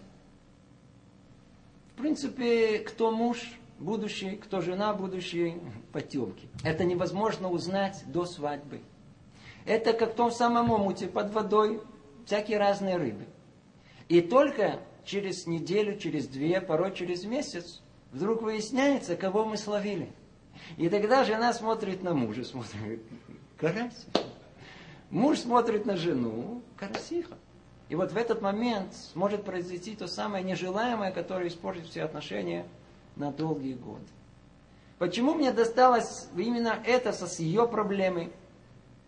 В 1.94 2.02
принципе, 2.02 2.80
кто 2.80 3.10
муж 3.10 3.54
будущий, 3.78 4.36
кто 4.36 4.60
жена 4.60 4.92
будущей, 4.92 5.56
потемки. 5.92 6.46
Это 6.62 6.84
невозможно 6.84 7.50
узнать 7.50 8.04
до 8.06 8.26
свадьбы. 8.26 8.82
Это 9.64 9.94
как 9.94 10.12
в 10.12 10.16
том 10.16 10.30
самом 10.30 10.70
омуте 10.70 11.06
под 11.06 11.32
водой, 11.32 11.80
всякие 12.26 12.58
разные 12.58 12.98
рыбы. 12.98 13.24
И 14.10 14.20
только 14.20 14.80
через 15.06 15.46
неделю, 15.46 15.98
через 15.98 16.28
две, 16.28 16.60
порой 16.60 16.94
через 16.94 17.24
месяц 17.24 17.80
вдруг 18.12 18.42
выясняется, 18.42 19.16
кого 19.16 19.46
мы 19.46 19.56
словили– 19.56 20.12
и 20.76 20.88
тогда 20.88 21.24
жена 21.24 21.52
смотрит 21.52 22.02
на 22.02 22.14
мужа, 22.14 22.44
смотрит, 22.44 23.02
карась. 23.56 24.06
Муж 25.10 25.40
смотрит 25.40 25.86
на 25.86 25.96
жену, 25.96 26.62
карасиха. 26.76 27.34
И 27.88 27.96
вот 27.96 28.12
в 28.12 28.16
этот 28.16 28.40
момент 28.40 28.94
может 29.14 29.44
произойти 29.44 29.96
то 29.96 30.06
самое 30.06 30.44
нежелаемое, 30.44 31.10
которое 31.10 31.48
испортит 31.48 31.86
все 31.86 32.04
отношения 32.04 32.64
на 33.16 33.32
долгие 33.32 33.74
годы. 33.74 34.06
Почему 34.98 35.34
мне 35.34 35.50
досталось 35.50 36.28
именно 36.36 36.78
это 36.84 37.12
с 37.12 37.40
ее 37.40 37.66
проблемой? 37.66 38.30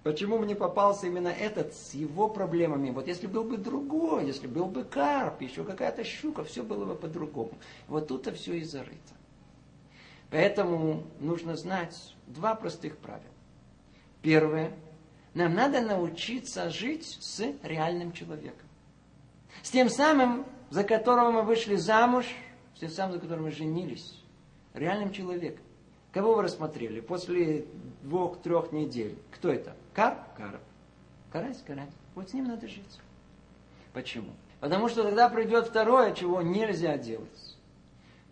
Почему 0.02 0.38
мне 0.38 0.56
попался 0.56 1.06
именно 1.06 1.28
этот 1.28 1.74
с 1.74 1.94
его 1.94 2.28
проблемами? 2.28 2.90
Вот 2.90 3.06
если 3.06 3.28
был 3.28 3.44
бы 3.44 3.56
другой, 3.56 4.26
если 4.26 4.48
был 4.48 4.64
бы 4.64 4.82
карп, 4.82 5.40
еще 5.42 5.62
какая-то 5.62 6.02
щука, 6.02 6.42
все 6.42 6.64
было 6.64 6.84
бы 6.84 6.96
по-другому. 6.96 7.52
Вот 7.86 8.08
тут-то 8.08 8.32
все 8.32 8.54
и 8.54 8.64
зарыто. 8.64 9.14
Поэтому 10.32 11.04
нужно 11.20 11.56
знать 11.56 12.14
два 12.26 12.54
простых 12.54 12.96
правила. 12.96 13.26
Первое. 14.22 14.72
Нам 15.34 15.54
надо 15.54 15.82
научиться 15.82 16.70
жить 16.70 17.18
с 17.20 17.44
реальным 17.62 18.12
человеком. 18.12 18.66
С 19.62 19.70
тем 19.70 19.90
самым, 19.90 20.46
за 20.70 20.84
которого 20.84 21.30
мы 21.30 21.42
вышли 21.42 21.76
замуж, 21.76 22.24
с 22.74 22.80
тем 22.80 22.88
самым, 22.88 23.12
за 23.12 23.20
которым 23.20 23.44
мы 23.44 23.50
женились. 23.50 24.18
Реальным 24.72 25.12
человеком. 25.12 25.62
Кого 26.12 26.34
вы 26.34 26.44
рассмотрели 26.44 27.00
после 27.00 27.66
двух-трех 28.02 28.72
недель? 28.72 29.18
Кто 29.32 29.50
это? 29.50 29.76
Карп? 29.92 30.18
Карп. 30.38 30.62
Карась? 31.30 31.62
Карась. 31.66 31.92
Вот 32.14 32.30
с 32.30 32.32
ним 32.32 32.46
надо 32.48 32.68
жить. 32.68 33.00
Почему? 33.92 34.30
Потому 34.60 34.88
что 34.88 35.02
тогда 35.02 35.28
придет 35.28 35.66
второе, 35.66 36.14
чего 36.14 36.40
нельзя 36.40 36.96
делать. 36.96 37.51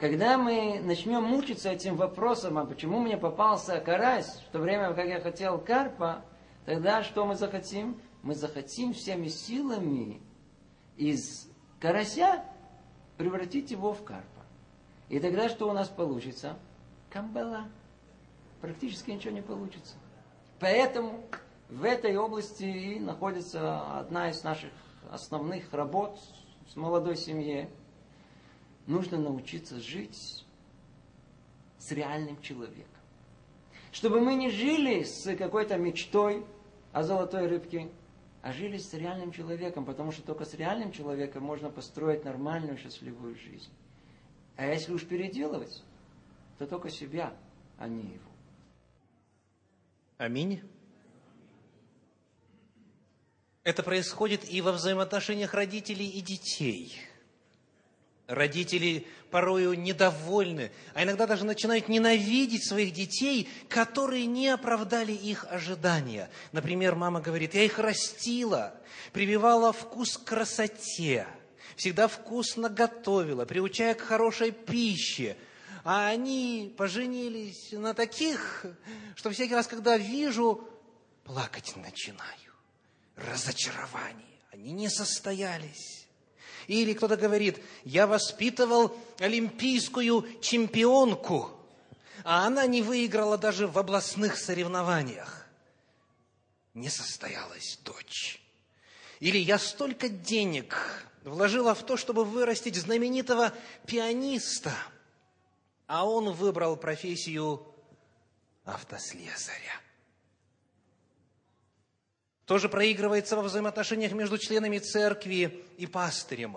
Когда 0.00 0.38
мы 0.38 0.80
начнем 0.82 1.22
мучиться 1.22 1.68
этим 1.68 1.94
вопросом, 1.94 2.56
а 2.56 2.64
почему 2.64 3.00
мне 3.00 3.18
попался 3.18 3.78
карась, 3.80 4.42
в 4.48 4.50
то 4.50 4.58
время, 4.58 4.94
как 4.94 5.06
я 5.06 5.20
хотел 5.20 5.58
карпа, 5.58 6.24
тогда 6.64 7.02
что 7.02 7.26
мы 7.26 7.36
захотим? 7.36 8.00
Мы 8.22 8.34
захотим 8.34 8.94
всеми 8.94 9.28
силами 9.28 10.22
из 10.96 11.50
карася 11.78 12.42
превратить 13.18 13.72
его 13.72 13.92
в 13.92 14.02
карпа. 14.02 14.24
И 15.10 15.20
тогда 15.20 15.50
что 15.50 15.68
у 15.68 15.74
нас 15.74 15.88
получится? 15.88 16.56
Камбала. 17.10 17.68
Практически 18.62 19.10
ничего 19.10 19.34
не 19.34 19.42
получится. 19.42 19.96
Поэтому 20.60 21.24
в 21.68 21.84
этой 21.84 22.16
области 22.16 22.64
и 22.64 22.98
находится 22.98 23.98
одна 23.98 24.30
из 24.30 24.42
наших 24.44 24.70
основных 25.10 25.70
работ 25.74 26.18
с 26.72 26.76
молодой 26.76 27.16
семьей 27.16 27.68
нужно 28.90 29.18
научиться 29.18 29.80
жить 29.80 30.44
с 31.78 31.92
реальным 31.92 32.40
человеком. 32.42 32.86
Чтобы 33.92 34.20
мы 34.20 34.34
не 34.34 34.50
жили 34.50 35.04
с 35.04 35.34
какой-то 35.36 35.76
мечтой 35.78 36.44
о 36.92 37.02
золотой 37.02 37.46
рыбке, 37.46 37.90
а 38.42 38.52
жили 38.52 38.78
с 38.78 38.92
реальным 38.94 39.32
человеком, 39.32 39.84
потому 39.84 40.12
что 40.12 40.22
только 40.22 40.44
с 40.44 40.54
реальным 40.54 40.92
человеком 40.92 41.42
можно 41.42 41.70
построить 41.70 42.24
нормальную, 42.24 42.76
счастливую 42.76 43.34
жизнь. 43.36 43.70
А 44.56 44.66
если 44.66 44.92
уж 44.92 45.04
переделывать, 45.06 45.82
то 46.58 46.66
только 46.66 46.90
себя, 46.90 47.34
а 47.78 47.88
не 47.88 48.02
его. 48.02 48.30
Аминь. 50.18 50.62
Это 53.62 53.82
происходит 53.82 54.50
и 54.50 54.60
во 54.60 54.72
взаимоотношениях 54.72 55.54
родителей 55.54 56.08
и 56.08 56.20
детей. 56.20 57.09
Родители 58.30 59.08
порою 59.32 59.74
недовольны, 59.74 60.70
а 60.94 61.02
иногда 61.02 61.26
даже 61.26 61.44
начинают 61.44 61.88
ненавидеть 61.88 62.66
своих 62.66 62.92
детей, 62.92 63.48
которые 63.68 64.26
не 64.26 64.48
оправдали 64.48 65.12
их 65.12 65.44
ожидания. 65.50 66.30
Например, 66.52 66.94
мама 66.94 67.20
говорит, 67.20 67.54
я 67.54 67.64
их 67.64 67.80
растила, 67.80 68.74
прививала 69.12 69.72
вкус 69.72 70.16
к 70.16 70.24
красоте, 70.24 71.26
всегда 71.74 72.06
вкусно 72.06 72.68
готовила, 72.68 73.44
приучая 73.46 73.94
к 73.94 74.00
хорошей 74.00 74.52
пище. 74.52 75.36
А 75.82 76.06
они 76.08 76.72
поженились 76.78 77.72
на 77.72 77.94
таких, 77.94 78.64
что 79.16 79.30
всякий 79.30 79.56
раз, 79.56 79.66
когда 79.66 79.96
вижу, 79.96 80.68
плакать 81.24 81.74
начинаю 81.74 82.52
разочарование. 83.16 84.38
Они 84.52 84.70
не 84.70 84.88
состоялись. 84.88 85.99
Или 86.70 86.92
кто-то 86.92 87.16
говорит, 87.16 87.60
я 87.82 88.06
воспитывал 88.06 88.96
олимпийскую 89.18 90.24
чемпионку, 90.40 91.50
а 92.22 92.46
она 92.46 92.64
не 92.68 92.80
выиграла 92.80 93.36
даже 93.36 93.66
в 93.66 93.76
областных 93.76 94.38
соревнованиях. 94.38 95.48
Не 96.74 96.88
состоялась 96.88 97.76
дочь. 97.84 98.40
Или 99.18 99.38
я 99.38 99.58
столько 99.58 100.08
денег 100.08 100.76
вложила 101.24 101.74
в 101.74 101.84
то, 101.84 101.96
чтобы 101.96 102.24
вырастить 102.24 102.76
знаменитого 102.76 103.52
пианиста, 103.86 104.72
а 105.88 106.06
он 106.06 106.30
выбрал 106.30 106.76
профессию 106.76 107.66
автослесаря 108.64 109.80
тоже 112.50 112.68
проигрывается 112.68 113.36
во 113.36 113.42
взаимоотношениях 113.42 114.10
между 114.10 114.36
членами 114.36 114.80
церкви 114.80 115.64
и 115.78 115.86
пастырем. 115.86 116.56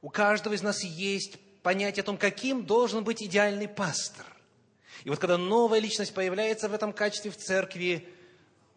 У 0.00 0.08
каждого 0.08 0.54
из 0.54 0.62
нас 0.62 0.84
есть 0.84 1.36
понятие 1.64 2.02
о 2.02 2.04
том, 2.04 2.16
каким 2.16 2.64
должен 2.64 3.02
быть 3.02 3.20
идеальный 3.20 3.66
пастор. 3.66 4.24
И 5.02 5.10
вот 5.10 5.18
когда 5.18 5.38
новая 5.38 5.80
личность 5.80 6.14
появляется 6.14 6.68
в 6.68 6.74
этом 6.74 6.92
качестве 6.92 7.32
в 7.32 7.36
церкви, 7.36 8.08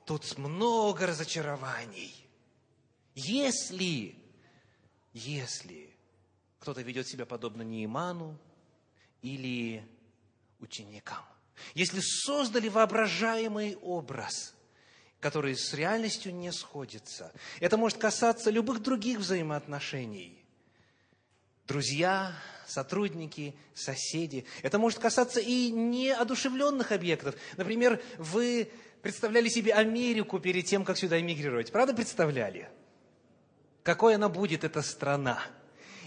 тут 0.08 0.39
много 0.39 1.06
разочарований. 1.06 2.15
Если, 3.13 4.15
если 5.13 5.95
кто-то 6.58 6.82
ведет 6.82 7.08
себя 7.08 7.28
подобно 7.28 7.62
Неиману 7.62 8.39
или 9.21 9.88
ученикам, 10.60 11.23
если 11.75 11.99
создали 11.99 12.69
воображаемый 12.69 13.75
образ– 13.84 14.56
которые 15.26 15.56
с 15.56 15.74
реальностью 15.74 16.36
не 16.36 16.52
сходятся. 16.52 17.32
Это 17.60 17.78
может 17.78 17.98
касаться 17.98 18.52
любых 18.52 18.84
других 18.84 19.18
взаимоотношений. 19.18 20.46
Друзья, 21.68 22.32
сотрудники, 22.68 23.56
соседи. 23.74 24.46
Это 24.62 24.78
может 24.78 25.00
касаться 25.00 25.40
и 25.40 25.72
неодушевленных 25.72 26.92
объектов. 26.92 27.34
Например, 27.58 28.00
вы 28.20 28.70
представляли 29.02 29.50
себе 29.50 29.74
Америку 29.74 30.38
перед 30.38 30.68
тем, 30.68 30.86
как 30.86 30.96
сюда 30.96 31.20
эмигрировать. 31.20 31.72
Правда 31.72 31.96
представляли? 31.96 32.70
Какой 33.82 34.14
она 34.14 34.30
будет, 34.30 34.64
эта 34.64 34.84
страна? 34.84 35.42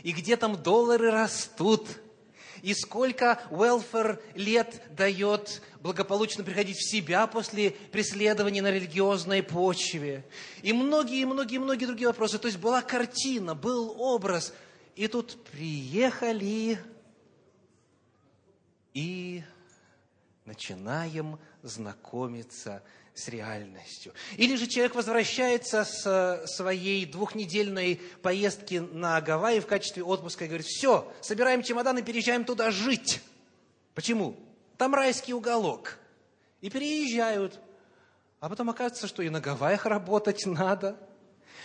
И 0.04 0.12
где 0.12 0.36
там 0.36 0.62
доллары 0.62 1.10
растут? 1.10 1.88
И 2.62 2.74
сколько 2.74 3.40
welfare 3.50 4.20
лет 4.34 4.82
дает 4.90 5.62
благополучно 5.80 6.44
приходить 6.44 6.76
в 6.76 6.90
себя 6.90 7.26
после 7.26 7.70
преследования 7.70 8.62
на 8.62 8.70
религиозной 8.70 9.42
почве. 9.42 10.24
И 10.62 10.72
многие-многие-многие 10.72 11.86
другие 11.86 12.08
вопросы. 12.08 12.38
То 12.38 12.48
есть 12.48 12.58
была 12.58 12.82
картина, 12.82 13.54
был 13.54 13.94
образ. 14.00 14.52
И 14.96 15.06
тут 15.06 15.36
приехали 15.52 16.78
и 18.94 19.42
начинаем 20.48 21.38
знакомиться 21.62 22.82
с 23.14 23.28
реальностью. 23.28 24.12
Или 24.36 24.56
же 24.56 24.66
человек 24.66 24.94
возвращается 24.94 25.84
с 25.84 26.46
своей 26.46 27.04
двухнедельной 27.04 28.00
поездки 28.22 28.76
на 28.76 29.20
Гавайи 29.20 29.60
в 29.60 29.66
качестве 29.66 30.02
отпуска 30.02 30.44
и 30.44 30.48
говорит, 30.48 30.66
все, 30.66 31.12
собираем 31.20 31.62
чемодан 31.62 31.98
и 31.98 32.02
переезжаем 32.02 32.44
туда 32.44 32.70
жить. 32.70 33.20
Почему? 33.94 34.36
Там 34.76 34.94
райский 34.94 35.34
уголок. 35.34 35.98
И 36.60 36.70
переезжают. 36.70 37.60
А 38.40 38.48
потом 38.48 38.70
оказывается, 38.70 39.06
что 39.06 39.22
и 39.22 39.28
на 39.28 39.40
Гавайях 39.40 39.86
работать 39.86 40.46
надо– 40.46 40.96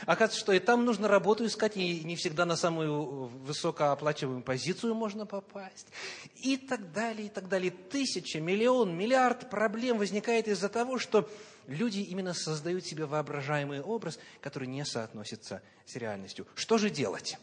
Оказывается, 0.01 0.39
что 0.39 0.53
и 0.53 0.59
там 0.59 0.85
нужно 0.85 1.07
работу 1.07 1.45
искать, 1.45 1.77
и 1.77 2.03
не 2.03 2.15
всегда 2.15 2.45
на 2.45 2.55
самую 2.55 3.27
высокооплачиваемую 3.27 4.43
позицию 4.43 4.95
можно 4.95 5.25
попасть. 5.25 5.87
И 6.35 6.57
так 6.57 6.91
далее, 6.91 7.27
и 7.27 7.29
так 7.29 7.47
далее. 7.47 7.71
Тысяча, 7.71 8.39
миллион, 8.39 8.95
миллиард 8.95 9.49
проблем 9.49 9.97
возникает 9.97 10.47
из-за 10.47 10.69
того, 10.69 10.97
что 10.97 11.29
люди 11.67 11.99
именно 11.99 12.33
создают 12.33 12.85
себе 12.85 13.05
воображаемый 13.05 13.81
образ, 13.81 14.19
который 14.41 14.67
не 14.67 14.85
соотносится 14.85 15.61
с 15.85 15.95
реальностью. 15.95 16.47
Что 16.55 16.77
же 16.77 16.89
делать? 16.89 17.37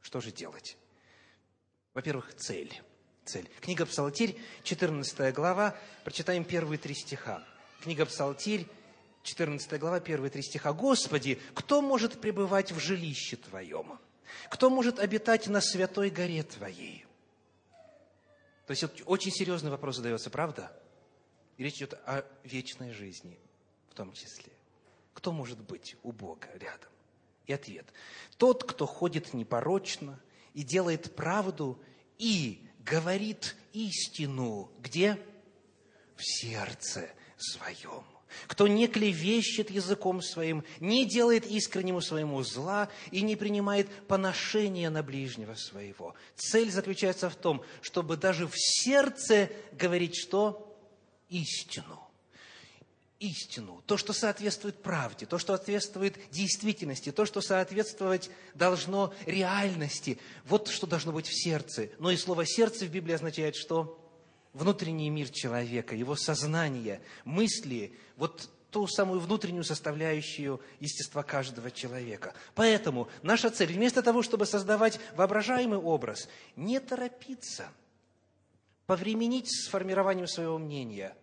Что 0.00 0.20
же 0.20 0.30
делать? 0.30 0.76
Во-первых, 1.94 2.34
цель. 2.36 2.72
Цель. 3.24 3.50
Книга 3.60 3.86
Псалтирь, 3.86 4.38
14 4.62 5.34
глава, 5.34 5.76
прочитаем 6.04 6.44
первые 6.44 6.78
три 6.78 6.94
стиха. 6.94 7.42
Книга 7.82 8.06
Псалтирь, 8.06 8.68
14 9.26 9.80
глава, 9.80 9.98
первые 9.98 10.30
три 10.30 10.40
стиха. 10.40 10.72
«Господи, 10.72 11.40
кто 11.52 11.82
может 11.82 12.20
пребывать 12.20 12.70
в 12.70 12.78
жилище 12.78 13.36
Твоем? 13.36 13.98
Кто 14.50 14.70
может 14.70 15.00
обитать 15.00 15.48
на 15.48 15.60
святой 15.60 16.10
горе 16.10 16.44
Твоей?» 16.44 17.04
То 18.66 18.70
есть 18.70 18.84
очень 19.04 19.32
серьезный 19.32 19.70
вопрос 19.70 19.96
задается, 19.96 20.30
правда? 20.30 20.72
И 21.56 21.64
речь 21.64 21.76
идет 21.76 21.94
о 22.06 22.24
вечной 22.44 22.92
жизни 22.92 23.38
в 23.90 23.94
том 23.94 24.12
числе. 24.12 24.52
Кто 25.12 25.32
может 25.32 25.60
быть 25.60 25.96
у 26.02 26.12
Бога 26.12 26.48
рядом? 26.54 26.90
И 27.46 27.52
ответ. 27.52 27.86
Тот, 28.36 28.64
кто 28.64 28.86
ходит 28.86 29.34
непорочно 29.34 30.20
и 30.54 30.62
делает 30.62 31.14
правду 31.16 31.80
и 32.18 32.64
говорит 32.80 33.56
истину. 33.72 34.70
Где? 34.80 35.18
В 36.16 36.22
сердце 36.22 37.08
своем 37.36 38.04
кто 38.46 38.66
не 38.66 38.88
клевещет 38.88 39.70
языком 39.70 40.22
своим, 40.22 40.64
не 40.80 41.04
делает 41.04 41.46
искреннему 41.46 42.00
своему 42.00 42.42
зла 42.42 42.88
и 43.10 43.22
не 43.22 43.36
принимает 43.36 43.88
поношения 44.06 44.90
на 44.90 45.02
ближнего 45.02 45.54
своего. 45.54 46.14
Цель 46.36 46.70
заключается 46.70 47.30
в 47.30 47.36
том, 47.36 47.62
чтобы 47.82 48.16
даже 48.16 48.46
в 48.46 48.54
сердце 48.54 49.50
говорить 49.72 50.16
что? 50.16 50.76
Истину. 51.28 52.06
Истину, 53.18 53.82
то, 53.86 53.96
что 53.96 54.12
соответствует 54.12 54.82
правде, 54.82 55.24
то, 55.24 55.38
что 55.38 55.56
соответствует 55.56 56.18
действительности, 56.30 57.10
то, 57.10 57.24
что 57.24 57.40
соответствовать 57.40 58.28
должно 58.52 59.14
реальности. 59.24 60.18
Вот 60.44 60.68
что 60.68 60.86
должно 60.86 61.12
быть 61.12 61.26
в 61.26 61.34
сердце. 61.34 61.88
Но 61.98 62.10
и 62.10 62.16
слово 62.18 62.44
«сердце» 62.44 62.84
в 62.84 62.90
Библии 62.90 63.14
означает 63.14 63.56
что? 63.56 64.05
Внутренний 64.56 65.10
мир 65.10 65.28
человека, 65.28 65.94
его 65.94 66.16
сознание, 66.16 67.00
мысли, 67.24 67.96
вот 68.16 68.48
ту 68.70 68.86
самую 68.86 69.20
внутреннюю 69.20 69.64
составляющую 69.64 70.60
естества 70.80 71.22
каждого 71.22 71.70
человека. 71.70 72.34
Поэтому 72.54 73.08
наша 73.22 73.50
цель, 73.50 73.72
вместо 73.72 74.02
того, 74.02 74.22
чтобы 74.22 74.46
создавать 74.46 74.98
воображаемый 75.14 75.78
образ, 75.78 76.28
не 76.56 76.80
торопиться, 76.80 77.68
повременить 78.86 79.48
с 79.50 79.68
формированием 79.68 80.26
своего 80.26 80.58
мнения, 80.58 81.14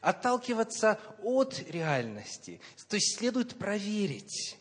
отталкиваться 0.00 0.98
от 1.22 1.62
реальности. 1.68 2.60
То 2.88 2.96
есть 2.96 3.18
следует 3.18 3.56
проверить, 3.56 4.58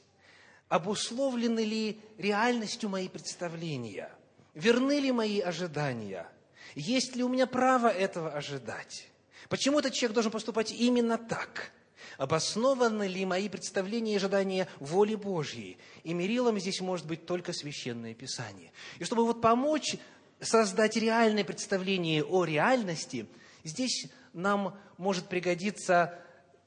обусловлены 0.68 1.62
ли 1.62 2.00
реальностью 2.18 2.90
мои 2.90 3.08
представления, 3.08 4.12
верны 4.54 5.00
ли 5.00 5.12
мои 5.12 5.40
ожидания– 5.40 6.28
есть 6.76 7.16
ли 7.16 7.24
у 7.24 7.30
меня 7.30 7.48
право 7.48 7.88
этого 7.88 8.32
ожидать? 8.32 9.08
Почему 9.50 9.80
этот 9.80 9.94
человек 9.94 10.14
должен 10.14 10.32
поступать 10.32 10.72
именно 10.72 11.18
так? 11.18 11.72
Обоснованы 12.18 13.08
ли 13.08 13.26
мои 13.26 13.50
представления 13.50 14.14
и 14.14 14.18
ожидания 14.18 14.68
воли 14.80 15.16
Божьей? 15.16 15.78
И 16.04 16.14
мерилом 16.14 16.60
здесь 16.60 16.82
может 16.82 17.08
быть 17.08 17.26
только 17.26 17.54
Священное 17.54 18.14
Писание. 18.14 18.72
И 18.98 19.06
чтобы 19.06 19.26
вот 19.26 19.42
помочь 19.42 19.96
создать 20.42 20.96
реальное 20.98 21.44
представление 21.44 22.24
о 22.24 22.44
реальности, 22.44 23.28
здесь 23.64 24.08
нам 24.34 24.78
может 24.98 25.28
пригодиться 25.28 26.20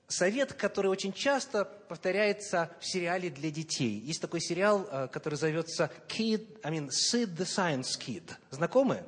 совет, 0.09 0.53
который 0.53 0.91
очень 0.91 1.13
часто 1.13 1.65
повторяется 1.65 2.71
в 2.81 2.87
сериале 2.87 3.31
для 3.31 3.51
детей. 3.51 3.99
Есть 4.01 4.21
такой 4.21 4.41
сериал, 4.41 4.87
э, 4.91 5.09
который 5.09 5.35
зовется 5.35 5.91
Kid, 6.09 6.61
I 6.63 6.73
mean, 6.73 6.89
Sid 6.89 7.37
the 7.37 7.47
Science 7.47 7.99
Kid. 7.99 8.25
Знакомы? 8.51 9.05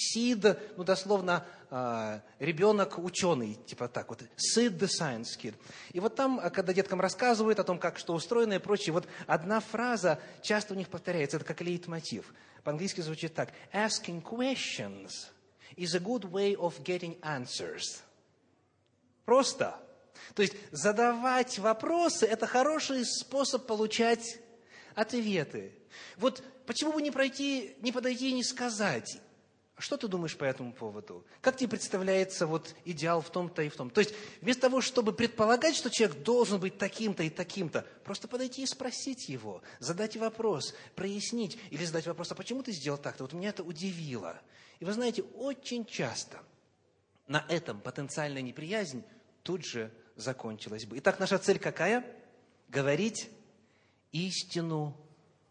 Сид, 0.00 0.44
ну, 0.78 0.84
дословно, 0.84 1.44
э, 1.70 2.20
ребенок 2.38 2.98
ученый, 2.98 3.54
типа 3.66 3.86
так 3.86 4.08
вот. 4.08 4.22
Sid 4.22 4.78
the 4.78 4.88
Science 4.88 5.38
Kid. 5.38 5.54
И 5.92 6.00
вот 6.00 6.16
там, 6.16 6.40
э, 6.40 6.48
когда 6.48 6.72
деткам 6.72 7.02
рассказывают 7.02 7.58
о 7.58 7.64
том, 7.64 7.78
как 7.78 7.98
что 7.98 8.14
устроено 8.14 8.54
и 8.54 8.58
прочее, 8.58 8.94
вот 8.94 9.06
одна 9.26 9.60
фраза 9.60 10.18
часто 10.40 10.72
у 10.72 10.76
них 10.76 10.88
повторяется, 10.88 11.36
это 11.36 11.44
как 11.44 11.60
лейтмотив. 11.60 12.32
По-английски 12.64 13.02
звучит 13.02 13.34
так. 13.34 13.52
Asking 13.74 14.22
questions 14.22 15.10
is 15.76 15.94
a 15.94 16.00
good 16.00 16.30
way 16.30 16.56
of 16.56 16.82
getting 16.82 17.20
answers. 17.20 18.00
Просто. 19.26 19.78
То 20.34 20.42
есть 20.42 20.54
задавать 20.70 21.58
вопросы– 21.58 22.24
это 22.26 22.46
хороший 22.46 23.04
способ 23.04 23.66
получать 23.66 24.38
ответы. 24.94 25.74
Вот 26.16 26.42
почему 26.64 26.92
бы 26.92 27.02
не 27.02 27.10
пройти, 27.10 27.76
не 27.80 27.92
подойти 27.92 28.30
и 28.30 28.34
не 28.34 28.44
сказать, 28.44 29.20
что 29.80 29.96
ты 29.96 30.08
думаешь 30.08 30.36
по 30.36 30.44
этому 30.44 30.72
поводу? 30.72 31.24
Как 31.40 31.56
тебе 31.56 31.70
представляется 31.70 32.46
вот 32.46 32.74
идеал 32.84 33.20
в 33.20 33.30
том-то 33.30 33.62
и 33.62 33.68
в 33.68 33.76
том? 33.76 33.90
То 33.90 34.00
есть, 34.00 34.14
вместо 34.40 34.62
того, 34.62 34.80
чтобы 34.80 35.12
предполагать, 35.12 35.76
что 35.76 35.90
человек 35.90 36.22
должен 36.22 36.60
быть 36.60 36.78
таким-то 36.78 37.22
и 37.22 37.30
таким-то, 37.30 37.86
просто 38.04 38.28
подойти 38.28 38.62
и 38.62 38.66
спросить 38.66 39.28
его, 39.28 39.62
задать 39.78 40.16
вопрос, 40.16 40.74
прояснить 40.94 41.58
или 41.70 41.84
задать 41.84 42.06
вопрос, 42.06 42.32
а 42.32 42.34
почему 42.34 42.62
ты 42.62 42.72
сделал 42.72 42.98
так-то? 42.98 43.24
Вот 43.24 43.32
меня 43.32 43.50
это 43.50 43.62
удивило. 43.62 44.40
И 44.78 44.84
вы 44.84 44.92
знаете, 44.92 45.22
очень 45.34 45.84
часто 45.84 46.38
на 47.26 47.44
этом 47.48 47.80
потенциальная 47.80 48.42
неприязнь 48.42 49.04
тут 49.42 49.64
же 49.64 49.92
закончилась 50.16 50.84
бы. 50.84 50.98
Итак, 50.98 51.18
наша 51.20 51.38
цель 51.38 51.58
какая? 51.58 52.04
Говорить 52.68 53.30
истину 54.12 54.96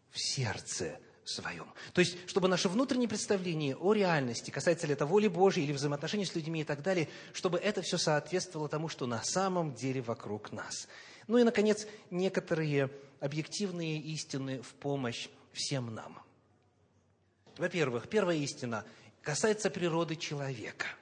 в 0.09 0.19
сердце 0.19 0.99
своем. 1.33 1.65
То 1.93 2.01
есть, 2.01 2.17
чтобы 2.29 2.47
наше 2.47 2.69
внутреннее 2.69 3.07
представление 3.07 3.75
о 3.75 3.93
реальности, 3.93 4.51
касается 4.51 4.87
ли 4.87 4.93
это 4.93 5.05
воли 5.05 5.27
Божьей 5.27 5.63
или 5.63 5.73
взаимоотношений 5.73 6.25
с 6.25 6.35
людьми 6.35 6.61
и 6.61 6.63
так 6.63 6.81
далее, 6.81 7.09
чтобы 7.33 7.57
это 7.57 7.81
все 7.81 7.97
соответствовало 7.97 8.69
тому, 8.69 8.89
что 8.89 9.05
на 9.05 9.23
самом 9.23 9.73
деле 9.73 10.01
вокруг 10.01 10.51
нас. 10.51 10.87
Ну 11.27 11.37
и, 11.37 11.43
наконец, 11.43 11.87
некоторые 12.11 12.89
объективные 13.19 13.99
истины 13.99 14.61
в 14.61 14.73
помощь 14.73 15.29
всем 15.53 15.93
нам. 15.93 16.19
Во-первых, 17.57 18.07
первая 18.07 18.37
истина 18.37 18.85
касается 19.21 19.69
природы 19.69 20.15
человека– 20.15 20.87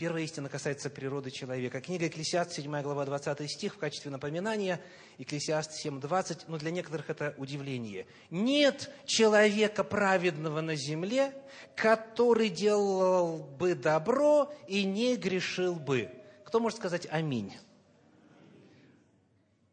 Первая 0.00 0.24
истина 0.24 0.48
касается 0.48 0.88
природы 0.88 1.30
человека. 1.30 1.82
Книга 1.82 2.06
Экклесиаст, 2.06 2.52
7 2.52 2.80
глава, 2.80 3.04
20 3.04 3.50
стих, 3.50 3.74
в 3.74 3.76
качестве 3.76 4.10
напоминания, 4.10 4.80
Экклесиаст 5.18 5.72
7.20, 5.84 6.44
но 6.48 6.56
для 6.56 6.70
некоторых 6.70 7.10
это 7.10 7.34
удивление. 7.36 8.06
«Нет 8.30 8.90
человека 9.04 9.84
праведного 9.84 10.62
на 10.62 10.74
земле, 10.74 11.34
который 11.76 12.48
делал 12.48 13.42
бы 13.42 13.74
добро 13.74 14.50
и 14.66 14.84
не 14.84 15.16
грешил 15.16 15.74
бы». 15.74 16.10
Кто 16.46 16.60
может 16.60 16.78
сказать 16.78 17.06
«Аминь»? 17.10 17.52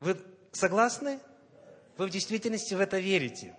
Вы 0.01 0.17
согласны? 0.51 1.21
Вы 1.95 2.07
в 2.07 2.09
действительности 2.09 2.73
в 2.73 2.81
это 2.81 2.99
верите? 2.99 3.55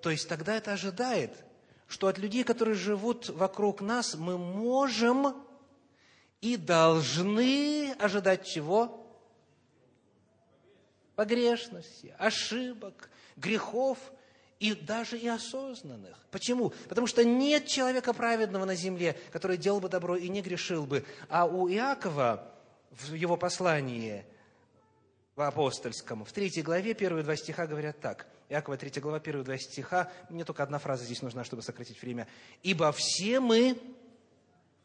То 0.00 0.08
есть 0.08 0.26
тогда 0.26 0.56
это 0.56 0.72
ожидает– 0.72 1.32
что 1.92 2.06
от 2.06 2.16
людей, 2.16 2.42
которые 2.42 2.74
живут 2.74 3.28
вокруг 3.28 3.82
нас, 3.82 4.14
мы 4.14 4.38
можем 4.38 5.36
и 6.40 6.56
должны 6.56 7.92
ожидать 7.98 8.46
чего? 8.46 9.06
Погрешности, 11.16 12.14
ошибок, 12.18 13.10
грехов 13.36 13.98
и 14.58 14.74
даже 14.74 15.18
и 15.18 15.28
осознанных. 15.28 16.16
Почему? 16.30 16.72
Потому 16.88 17.06
что 17.06 17.24
нет 17.24 17.66
человека 17.66 18.14
праведного 18.14 18.64
на 18.64 18.74
земле, 18.74 19.14
который 19.30 19.58
делал 19.58 19.80
бы 19.80 19.90
добро 19.90 20.16
и 20.16 20.30
не 20.30 20.40
грешил 20.40 20.86
бы. 20.86 21.04
А 21.28 21.44
у 21.44 21.68
Иакова 21.68 22.54
в 22.90 23.12
его 23.12 23.36
послании 23.36 24.24
в 25.36 25.42
апостольском, 25.42 26.24
в 26.24 26.32
третьей 26.32 26.62
главе, 26.62 26.94
первые 26.94 27.22
два 27.22 27.36
стиха 27.36 27.66
говорят 27.66 28.00
так– 28.00 28.26
Иакова 28.52 28.76
3 28.76 29.00
глава, 29.00 29.16
1 29.16 29.44
два 29.44 29.56
стиха. 29.56 30.12
Мне 30.28 30.44
только 30.44 30.62
одна 30.62 30.78
фраза 30.78 31.04
здесь 31.04 31.22
нужна, 31.22 31.42
чтобы 31.42 31.62
сократить 31.62 32.00
время. 32.02 32.28
«Ибо 32.62 32.92
все 32.92 33.40
мы 33.40 33.80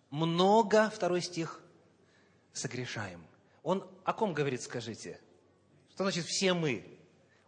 много, 0.09 0.89
второй 0.89 1.21
стих, 1.21 1.59
согрешаем». 2.53 3.21
Он 3.63 3.85
о 4.05 4.13
ком 4.13 4.33
говорит, 4.33 4.61
скажите? 4.61 5.19
Что 5.91 6.05
значит 6.05 6.23
«все 6.25 6.53
мы»? 6.53 6.85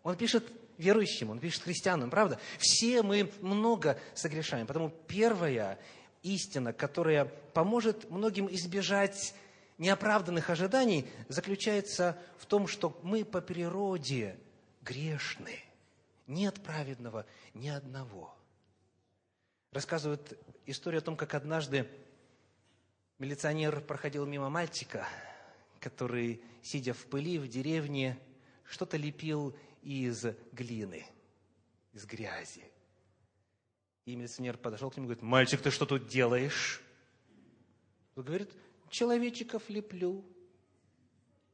Он 0.04 0.18
пишет 0.18 0.52
верующим, 0.78 1.30
он 1.30 1.40
пишет 1.40 1.64
христианам, 1.64 2.10
правда? 2.10 2.38
Все 2.58 3.02
мы 3.02 3.32
много 3.40 3.98
согрешаем. 4.14 4.68
Потому 4.68 4.90
первая 5.08 5.80
истина, 6.22 6.74
которая 6.74 7.26
поможет 7.54 8.10
многим 8.10 8.54
избежать 8.54 9.34
неоправданных 9.78 10.50
ожиданий, 10.50 11.08
заключается 11.30 12.18
в 12.38 12.46
том, 12.46 12.68
что 12.68 13.00
мы 13.04 13.24
по 13.24 13.40
природе 13.40 14.38
грешны. 14.82 15.64
Нет 16.30 16.62
праведного 16.62 17.26
ни 17.56 17.70
одного. 17.70 18.38
Рассказывают 19.72 20.38
историю 20.68 21.00
о 21.00 21.02
том, 21.02 21.18
как 21.18 21.34
однажды 21.34 21.90
милиционер 23.18 23.82
проходил 23.82 24.28
мимо 24.28 24.48
мальчика, 24.48 25.08
который, 25.80 26.44
сидя 26.62 26.94
в 26.94 27.04
пыли 27.08 27.40
в 27.40 27.48
деревне, 27.48 28.20
что-то 28.64 28.96
лепил 28.96 29.58
из 29.82 30.24
глины, 30.52 31.04
из 31.94 32.06
грязи. 32.06 32.64
И 34.06 34.16
милиционер 34.16 34.58
подошел 34.58 34.92
к 34.92 34.98
нему 34.98 35.06
и 35.06 35.08
говорит, 35.08 35.24
мальчик, 35.24 35.64
ты 35.64 35.72
что 35.72 35.88
тут 35.88 36.08
делаешь? 36.08 36.80
Он 38.16 38.24
говорит, 38.24 38.52
человечиков 38.92 39.68
леплю. 39.68 40.24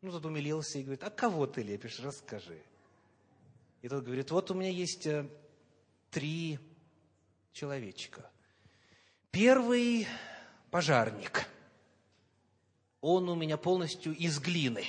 Ну, 0.01 0.11
тот 0.11 0.25
умилился 0.25 0.79
и 0.79 0.83
говорит, 0.83 1.03
а 1.05 1.09
кого 1.09 1.47
ты 1.47 1.63
лепишь, 1.63 2.01
расскажи. 2.01 2.61
И 3.85 3.87
тот 3.87 4.03
говорит, 4.03 4.31
вот 4.31 4.49
у 4.49 4.55
меня 4.55 4.71
есть 4.71 5.05
э, 5.05 5.29
три 6.09 6.57
человечка. 7.53 8.31
Первый 9.29 10.07
пожарник. 10.71 11.47
Он 12.99 13.29
у 13.29 13.35
меня 13.35 13.57
полностью 13.57 14.15
из 14.15 14.39
глины. 14.39 14.87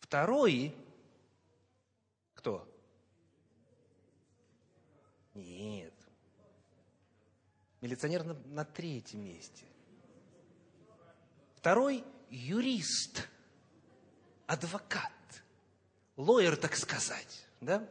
Второй, 0.00 0.76
кто? 2.34 2.70
Нет. 5.32 5.94
Милиционер 7.80 8.22
на, 8.22 8.34
на 8.34 8.66
третьем 8.66 9.24
месте. 9.24 9.64
Второй 11.54 12.04
юрист, 12.28 13.30
адвокат 14.46 15.19
лоер, 16.20 16.56
так 16.56 16.76
сказать, 16.76 17.46
да? 17.60 17.86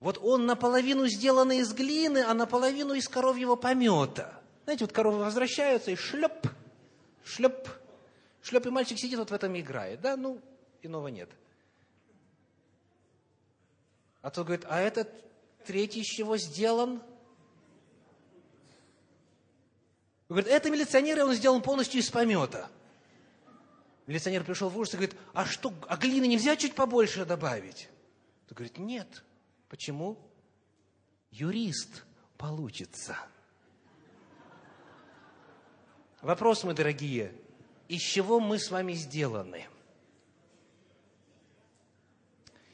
Вот 0.00 0.18
он 0.18 0.46
наполовину 0.46 1.06
сделан 1.06 1.52
из 1.52 1.72
глины, 1.72 2.18
а 2.18 2.34
наполовину 2.34 2.94
из 2.94 3.08
коровьего 3.08 3.54
помета. 3.56 4.40
Знаете, 4.64 4.84
вот 4.84 4.92
коровы 4.92 5.18
возвращаются 5.18 5.90
и 5.92 5.96
шлеп, 5.96 6.48
шлеп, 7.24 7.68
шлеп, 8.42 8.66
и 8.66 8.70
мальчик 8.70 8.98
сидит 8.98 9.18
вот 9.18 9.30
в 9.30 9.34
этом 9.34 9.54
и 9.54 9.60
играет, 9.60 10.00
да? 10.00 10.16
Ну, 10.16 10.40
иного 10.82 11.08
нет. 11.08 11.30
А 14.22 14.30
то 14.30 14.44
говорит, 14.44 14.66
а 14.68 14.80
этот 14.80 15.08
третий 15.64 16.00
из 16.00 16.06
чего 16.06 16.36
сделан? 16.36 17.00
Говорит, 20.28 20.50
это 20.50 20.70
милиционер, 20.70 21.18
и 21.18 21.22
он 21.22 21.34
сделан 21.34 21.62
полностью 21.62 22.00
из 22.00 22.10
помета. 22.10 22.68
Милиционер 24.12 24.44
пришел 24.44 24.68
в 24.68 24.76
ужас 24.76 24.92
и 24.92 24.98
говорит, 24.98 25.16
а 25.32 25.46
что, 25.46 25.72
а 25.88 25.96
глины 25.96 26.26
нельзя 26.26 26.54
чуть 26.54 26.74
побольше 26.74 27.24
добавить? 27.24 27.88
Тот 28.46 28.58
говорит, 28.58 28.76
нет. 28.76 29.24
Почему? 29.70 30.18
Юрист 31.30 32.04
получится. 32.36 33.16
Вопрос, 36.20 36.62
мы 36.62 36.74
дорогие, 36.74 37.32
из 37.88 38.02
чего 38.02 38.38
мы 38.38 38.58
с 38.58 38.70
вами 38.70 38.92
сделаны? 38.92 39.66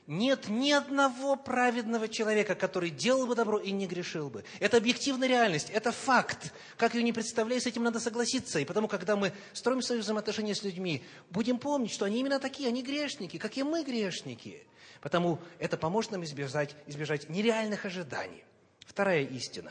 Нет 0.09 0.49
ни 0.49 0.73
одного 0.73 1.37
праведного 1.37 2.09
человека, 2.09 2.55
который 2.55 2.89
делал 2.89 3.27
бы 3.27 3.35
добро 3.35 3.59
и 3.59 3.71
не 3.71 3.87
грешил 3.87 4.31
бы. 4.31 4.43
Это 4.59 4.79
объективная 4.79 5.29
реальность, 5.29 5.69
это 5.71 5.93
факт. 5.93 6.53
Как 6.79 6.95
ее 6.95 7.03
не 7.03 7.13
представляю, 7.13 7.61
с 7.61 7.67
этим 7.67 7.85
надо 7.85 8.01
согласиться. 8.01 8.59
И 8.59 8.65
потому, 8.65 8.89
когда 8.89 9.17
мы 9.17 9.33
строим 9.53 9.83
свои 9.83 9.99
взаимоотношения 9.99 10.55
с 10.55 10.63
людьми, 10.63 11.05
будем 11.31 11.59
помнить, 11.59 11.93
что 11.93 12.07
они 12.07 12.21
именно 12.21 12.41
такие, 12.41 12.71
они 12.71 12.83
грешники, 12.83 13.37
как 13.37 13.57
и 13.59 13.63
мы 13.63 13.85
грешники. 13.85 14.67
Потому 15.03 15.39
это 15.59 15.77
поможет 15.77 16.13
нам 16.13 16.25
избежать, 16.25 16.75
избежать 16.87 17.29
нереальных 17.29 17.85
ожиданий. 17.85 18.43
Вторая 18.87 19.23
истина 19.25 19.71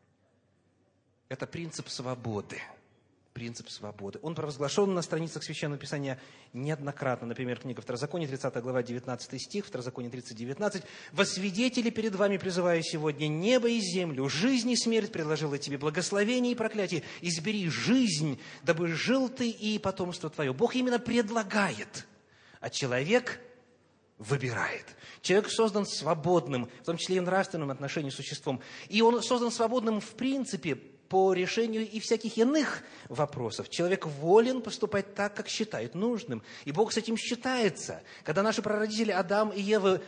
–это 1.28 1.48
принцип 1.48 1.88
свободы. 1.88 2.62
Принцип 3.32 3.70
свободы. 3.70 4.18
Он 4.22 4.34
провозглашен 4.34 4.92
на 4.92 5.02
страницах 5.02 5.44
Священного 5.44 5.78
Писания 5.78 6.20
неоднократно. 6.52 7.28
Например, 7.28 7.58
книга 7.58 7.80
Второзакония, 7.80 8.26
30 8.26 8.56
глава, 8.62 8.82
19 8.82 9.42
стих, 9.42 9.66
Второзаконие 9.66 10.10
30, 10.10 10.36
19. 10.36 10.82
«Во 11.12 11.24
свидетели 11.24 11.90
перед 11.90 12.14
вами 12.14 12.38
призываю 12.38 12.82
сегодня 12.82 13.28
небо 13.28 13.68
и 13.68 13.80
землю, 13.80 14.28
жизнь 14.28 14.70
и 14.70 14.76
смерть 14.76 15.12
предложила 15.12 15.58
тебе, 15.58 15.78
благословение 15.78 16.52
и 16.52 16.56
проклятие. 16.56 17.02
Избери 17.20 17.68
жизнь, 17.68 18.40
дабы 18.62 18.88
жил 18.88 19.28
ты 19.28 19.48
и 19.50 19.78
потомство 19.78 20.28
твое». 20.28 20.52
Бог 20.52 20.74
именно 20.74 20.98
предлагает, 20.98 22.06
а 22.60 22.68
человек 22.68 23.40
выбирает. 24.18 24.84
Человек 25.22 25.50
создан 25.50 25.86
свободным, 25.86 26.68
в 26.82 26.84
том 26.84 26.96
числе 26.96 27.16
и 27.16 27.20
в 27.20 27.24
нравственном 27.24 27.70
отношении 27.70 28.10
с 28.10 28.14
существом. 28.14 28.60
И 28.88 29.02
он 29.02 29.22
создан 29.22 29.50
свободным 29.50 30.00
в 30.00 30.10
принципе 30.10 30.78
по 31.10 31.32
решению 31.32 31.90
и 31.90 31.98
всяких 31.98 32.38
иных 32.38 32.84
вопросов. 33.08 33.68
Человек 33.68 34.06
волен 34.06 34.62
поступать 34.62 35.12
так, 35.16 35.34
как 35.34 35.48
считает 35.48 35.96
нужным. 35.96 36.40
И 36.64 36.70
Бог 36.70 36.92
с 36.92 36.96
этим 36.96 37.16
считается. 37.16 38.02
Когда 38.22 38.44
наши 38.44 38.62
прародители 38.62 39.10
Адам 39.10 39.50
и 39.50 39.60
Ева, 39.60 40.00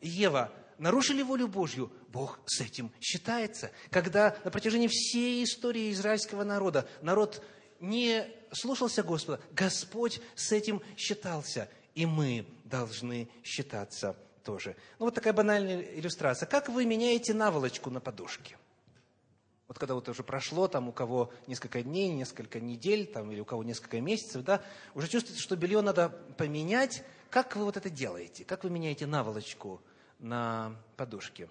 Ева 0.00 0.52
нарушили 0.78 1.22
волю 1.22 1.48
Божью, 1.48 1.90
Бог 2.06 2.38
с 2.46 2.60
этим 2.60 2.92
считается. 3.00 3.72
Когда 3.90 4.36
на 4.44 4.52
протяжении 4.52 4.86
всей 4.86 5.42
истории 5.42 5.90
израильского 5.90 6.44
народа 6.44 6.88
народ 7.02 7.44
не 7.80 8.24
слушался 8.52 9.02
Господа, 9.02 9.40
Господь 9.50 10.20
с 10.36 10.52
этим 10.52 10.82
считался. 10.96 11.68
И 11.96 12.06
мы 12.06 12.46
должны 12.62 13.28
считаться 13.42 14.16
тоже. 14.44 14.76
Ну, 15.00 15.06
вот 15.06 15.16
такая 15.16 15.32
банальная 15.32 15.82
иллюстрация. 15.82 16.46
Как 16.46 16.68
вы 16.68 16.86
меняете 16.86 17.34
наволочку 17.34 17.90
на 17.90 17.98
подушке? 17.98 18.56
Вот 19.66 19.78
когда 19.78 19.94
вот 19.94 20.08
уже 20.08 20.22
прошло, 20.22 20.68
там 20.68 20.88
у 20.88 20.92
кого 20.92 21.32
несколько 21.46 21.82
дней, 21.82 22.10
несколько 22.10 22.60
недель, 22.60 23.06
там, 23.06 23.32
или 23.32 23.40
у 23.40 23.44
кого 23.44 23.64
несколько 23.64 24.00
месяцев, 24.00 24.44
да, 24.44 24.62
уже 24.94 25.08
чувствуете, 25.08 25.40
что 25.40 25.56
белье 25.56 25.80
надо 25.80 26.10
поменять. 26.36 27.02
Как 27.30 27.56
вы 27.56 27.64
вот 27.64 27.76
это 27.76 27.88
делаете? 27.88 28.44
Как 28.44 28.62
вы 28.64 28.70
меняете 28.70 29.06
наволочку 29.06 29.80
на 30.18 30.76
подушке? 30.96 31.48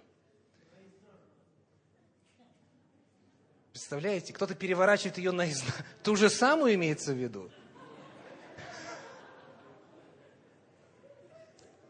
Представляете, 3.72 4.34
кто-то 4.34 4.54
переворачивает 4.54 5.18
ее 5.18 5.32
наизнанку. 5.32 5.82
Ту 6.04 6.16
же 6.16 6.30
самую 6.30 6.76
имеется 6.76 7.14
в 7.14 7.18
виду? 7.18 7.50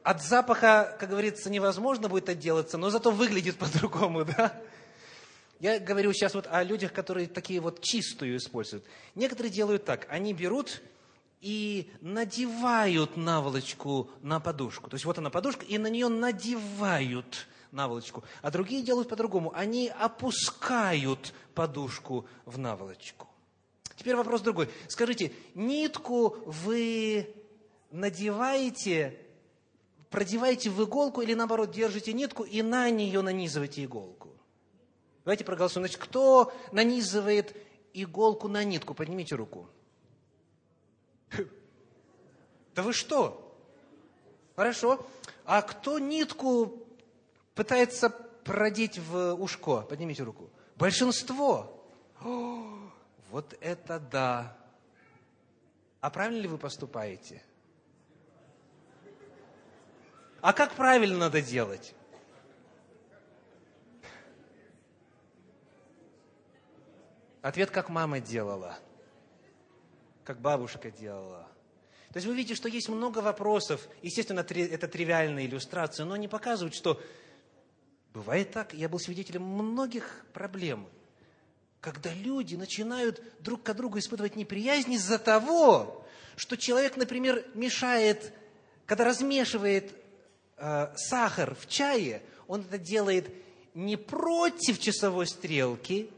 От 0.03 0.21
запаха, 0.21 0.95
как 0.97 1.09
говорится, 1.09 1.49
невозможно 1.49 2.07
будет 2.07 2.29
отделаться, 2.29 2.77
но 2.77 2.89
зато 2.89 3.11
выглядит 3.11 3.57
по-другому, 3.59 4.23
да? 4.23 4.61
Я 5.63 5.79
говорю 5.79 6.11
сейчас 6.11 6.33
вот 6.33 6.45
о 6.51 6.61
людях, 6.61 6.91
которые 6.91 7.25
такие 7.25 7.61
вот 7.61 7.79
чистую 7.79 8.35
используют. 8.35 8.83
Некоторые 9.15 9.49
делают 9.49 9.85
так. 9.85 10.05
Они 10.09 10.33
берут 10.33 10.81
и 11.39 11.89
надевают 12.01 13.15
наволочку 13.15 14.09
на 14.21 14.41
подушку. 14.41 14.89
То 14.89 14.95
есть 14.95 15.05
вот 15.05 15.19
она 15.19 15.29
подушка, 15.29 15.63
и 15.63 15.77
на 15.77 15.87
нее 15.87 16.09
надевают 16.09 17.47
наволочку. 17.71 18.25
А 18.41 18.51
другие 18.51 18.83
делают 18.83 19.07
по-другому. 19.07 19.53
Они 19.55 19.87
опускают 19.87 21.33
подушку 21.55 22.27
в 22.43 22.59
наволочку. 22.59 23.29
Теперь 23.95 24.17
вопрос 24.17 24.41
другой. 24.41 24.67
Скажите, 24.89 25.31
нитку 25.55 26.39
вы 26.45 27.33
надеваете, 27.89 29.17
продеваете 30.09 30.69
в 30.71 30.83
иголку 30.83 31.21
или 31.21 31.33
наоборот 31.33 31.71
держите 31.71 32.11
нитку 32.11 32.43
и 32.43 32.61
на 32.61 32.89
нее 32.89 33.21
нанизываете 33.21 33.85
иголку? 33.85 34.32
Давайте 35.25 35.45
проголосуем. 35.45 35.85
Значит, 35.85 36.01
кто 36.01 36.53
нанизывает 36.71 37.55
иголку 37.93 38.47
на 38.47 38.63
нитку? 38.63 38.93
Поднимите 38.93 39.35
руку. 39.35 39.69
Да 42.75 42.81
вы 42.81 42.93
что? 42.93 43.39
Хорошо. 44.55 45.05
А 45.45 45.61
кто 45.61 45.99
нитку 45.99 46.85
пытается 47.55 48.09
продеть 48.09 48.99
в 48.99 49.35
ушко? 49.35 49.81
Поднимите 49.81 50.23
руку. 50.23 50.49
Большинство. 50.75 51.85
О, 52.21 52.67
вот 53.29 53.55
это 53.61 53.99
да. 53.99 54.57
А 56.01 56.09
правильно 56.09 56.41
ли 56.41 56.47
вы 56.47 56.57
поступаете? 56.57 57.41
А 60.41 60.51
как 60.51 60.73
правильно 60.73 61.17
надо 61.17 61.41
делать? 61.41 61.95
Ответ, 67.43 67.71
как 67.71 67.89
мама 67.89 68.21
делала, 68.21 68.79
как 70.23 70.39
бабушка 70.39 70.89
делала. 70.89 71.45
То 72.13 72.17
есть 72.17 72.25
вы 72.25 72.35
видите, 72.35 72.55
что 72.55 72.69
есть 72.69 72.87
много 72.87 73.19
вопросов. 73.19 73.85
Естественно, 74.01 74.39
это 74.39 74.87
тривиальная 74.87 75.45
иллюстрация, 75.45 76.05
но 76.05 76.13
они 76.13 76.29
показывают, 76.29 76.73
что 76.73 77.01
бывает 78.13 78.51
так. 78.51 78.73
Я 78.73 78.87
был 78.87 78.97
свидетелем 78.97 79.43
многих 79.43 80.25
проблем, 80.31 80.87
когда 81.81 82.13
люди 82.13 82.55
начинают 82.55 83.21
друг 83.41 83.63
к 83.63 83.73
другу 83.73 83.99
испытывать 83.99 84.37
неприязнь 84.37 84.93
из-за 84.93 85.19
того, 85.19 86.07
что 86.37 86.55
человек, 86.55 86.95
например, 86.95 87.45
мешает, 87.55 88.31
когда 88.85 89.03
размешивает 89.03 89.93
э, 90.55 90.93
сахар 90.95 91.55
в 91.55 91.67
чае, 91.67 92.21
он 92.47 92.61
это 92.61 92.77
делает 92.77 93.29
не 93.73 93.97
против 93.97 94.79
часовой 94.79 95.27
стрелки, 95.27 96.09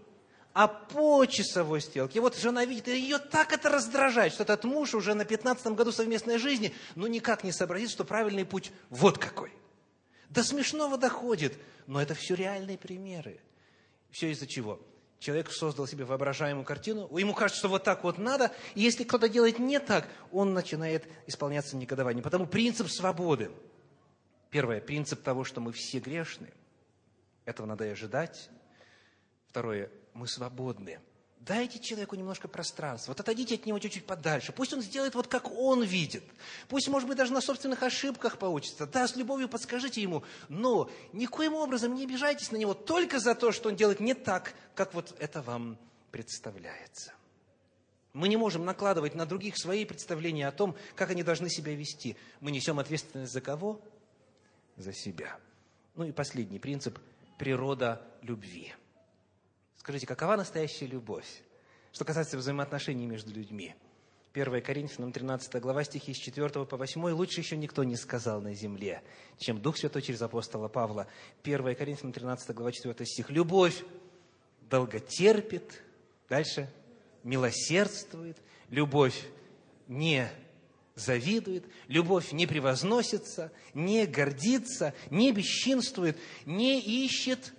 а 0.55 0.69
по 0.69 1.25
часовой 1.25 1.81
стрелке. 1.81 2.21
Вот 2.21 2.37
жена 2.37 2.63
видит, 2.63 2.87
и 2.87 2.97
ее 2.97 3.19
так 3.19 3.51
это 3.51 3.69
раздражает, 3.69 4.31
что 4.31 4.43
этот 4.43 4.63
муж 4.63 4.95
уже 4.95 5.13
на 5.13 5.25
15 5.25 5.67
году 5.73 5.91
совместной 5.91 6.37
жизни, 6.37 6.73
ну 6.95 7.07
никак 7.07 7.43
не 7.43 7.51
сообразит, 7.51 7.89
что 7.89 8.05
правильный 8.05 8.45
путь 8.45 8.71
вот 8.89 9.17
какой. 9.17 9.51
До 10.29 10.45
смешного 10.45 10.97
доходит, 10.97 11.57
но 11.87 12.01
это 12.01 12.15
все 12.15 12.35
реальные 12.35 12.77
примеры. 12.77 13.41
Все 14.11 14.31
из-за 14.31 14.47
чего? 14.47 14.79
Человек 15.19 15.51
создал 15.51 15.87
себе 15.87 16.05
воображаемую 16.05 16.63
картину, 16.63 17.09
ему 17.17 17.33
кажется, 17.33 17.59
что 17.59 17.67
вот 17.67 17.83
так 17.83 18.05
вот 18.05 18.17
надо, 18.17 18.49
и 18.75 18.81
если 18.81 19.03
кто-то 19.03 19.27
делает 19.27 19.59
не 19.59 19.81
так, 19.81 20.07
он 20.31 20.53
начинает 20.53 21.05
исполняться 21.27 21.75
негодованием. 21.75 22.23
Потому 22.23 22.47
принцип 22.47 22.87
свободы. 22.87 23.51
Первое, 24.51 24.79
принцип 24.79 25.21
того, 25.21 25.43
что 25.43 25.59
мы 25.59 25.73
все 25.73 25.99
грешны. 25.99 26.47
Этого 27.43 27.67
надо 27.67 27.85
и 27.85 27.89
ожидать. 27.89 28.49
Второе, 29.49 29.91
мы 30.15 30.27
свободны. 30.27 30.99
Дайте 31.41 31.77
человеку 31.77 32.15
немножко 32.15 32.47
пространства. 32.47 33.11
Вот 33.11 33.19
отойдите 33.19 33.53
от 33.53 33.67
него 33.67 33.77
чуть-чуть 33.77 34.07
подальше. 34.07 34.51
Пусть 34.51 34.73
он 34.73 34.81
сделает 34.81 35.13
вот 35.13 35.27
как 35.27 35.51
он 35.51 35.83
видит. 35.83 36.23
Пусть, 36.69 36.87
может 36.87 37.07
быть, 37.07 37.17
даже 37.17 37.33
на 37.33 37.41
собственных 37.41 37.83
ошибках 37.83 38.39
получится. 38.39 38.87
Да, 38.87 39.07
с 39.07 39.15
любовью 39.15 39.47
подскажите 39.47 40.01
ему. 40.01 40.23
Но 40.49 40.89
никоим 41.13 41.53
образом 41.53 41.93
не 41.93 42.05
обижайтесь 42.05 42.51
на 42.51 42.57
него 42.57 42.73
только 42.73 43.19
за 43.19 43.35
то, 43.35 43.51
что 43.51 43.69
он 43.69 43.75
делает 43.75 43.99
не 43.99 44.15
так, 44.15 44.55
как 44.73 44.95
вот 44.95 45.13
это 45.19 45.43
вам 45.43 45.77
представляется. 46.09 47.13
Мы 48.13 48.27
не 48.27 48.37
можем 48.37 48.65
накладывать 48.65 49.13
на 49.13 49.27
других 49.27 49.57
свои 49.57 49.85
представления 49.85 50.47
о 50.47 50.51
том, 50.51 50.75
как 50.95 51.11
они 51.11 51.21
должны 51.21 51.49
себя 51.49 51.75
вести. 51.75 52.15
Мы 52.39 52.49
несем 52.49 52.79
ответственность 52.79 53.33
за 53.33 53.41
кого? 53.41 53.81
За 54.77 54.93
себя. 54.93 55.37
Ну 55.93 56.05
и 56.05 56.11
последний 56.11 56.59
принцип– 56.59 56.97
природа 57.37 58.01
любви– 58.23 58.73
Скажите, 59.85 60.07
какова 60.07 60.35
настоящая 60.35 60.87
любовь? 60.87 61.27
Что 61.91 62.05
касается 62.05 62.39
взаимоотношений 62.39 63.05
между 63.05 63.31
людьми. 63.31 63.75
1 64.33 64.63
Коринфянам 64.63 65.11
13 65.11 65.61
глава, 65.61 65.83
стихи 65.83 66.11
с 66.11 66.17
4 66.17 66.49
по 66.65 66.75
8. 66.75 67.03
«Лучше 67.11 67.41
еще 67.41 67.55
никто 67.55 67.83
не 67.83 67.95
сказал 67.95 68.41
на 68.41 68.55
земле, 68.55 69.03
чем 69.37 69.61
Дух 69.61 69.77
Святой 69.77 70.01
через 70.01 70.23
апостола 70.23 70.69
Павла». 70.69 71.05
1 71.43 71.75
Коринфянам 71.75 72.13
13 72.13 72.55
глава, 72.55 72.71
4 72.71 73.05
стих. 73.05 73.29
«Любовь 73.29 73.83
долготерпит». 74.71 75.83
Дальше. 76.29 76.67
«Милосердствует». 77.21 78.39
Любовь 78.71 79.27
не 79.87 80.27
завидует, 80.95 81.63
любовь 81.87 82.31
не 82.31 82.47
превозносится, 82.47 83.51
не 83.75 84.07
гордится, 84.07 84.95
не 85.11 85.31
бесчинствует, 85.31 86.17
не 86.47 86.81
ищет 86.81 87.53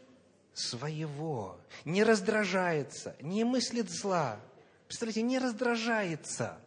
своего, 0.58 1.60
не 1.84 2.02
раздражается, 2.02 3.14
не 3.20 3.44
мыслит 3.44 3.90
зла. 3.90 4.40
Представляете, 4.86 5.22
не 5.22 5.38
раздражается. 5.38 6.58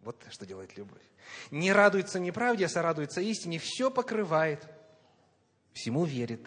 Вот 0.00 0.16
что 0.30 0.46
делает 0.46 0.76
любовь. 0.76 1.02
Не 1.50 1.72
радуется 1.72 2.18
неправде, 2.18 2.66
а 2.66 2.68
сорадуется 2.68 3.20
истине, 3.20 3.58
все 3.58 3.90
покрывает, 3.90 4.66
всему 5.74 6.06
верит, 6.06 6.40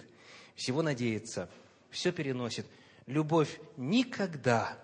всего 0.56 0.82
надеется, 0.82 1.50
все 1.92 2.12
переносит. 2.12 2.66
Любовь 3.06 3.60
никогда 3.78 4.78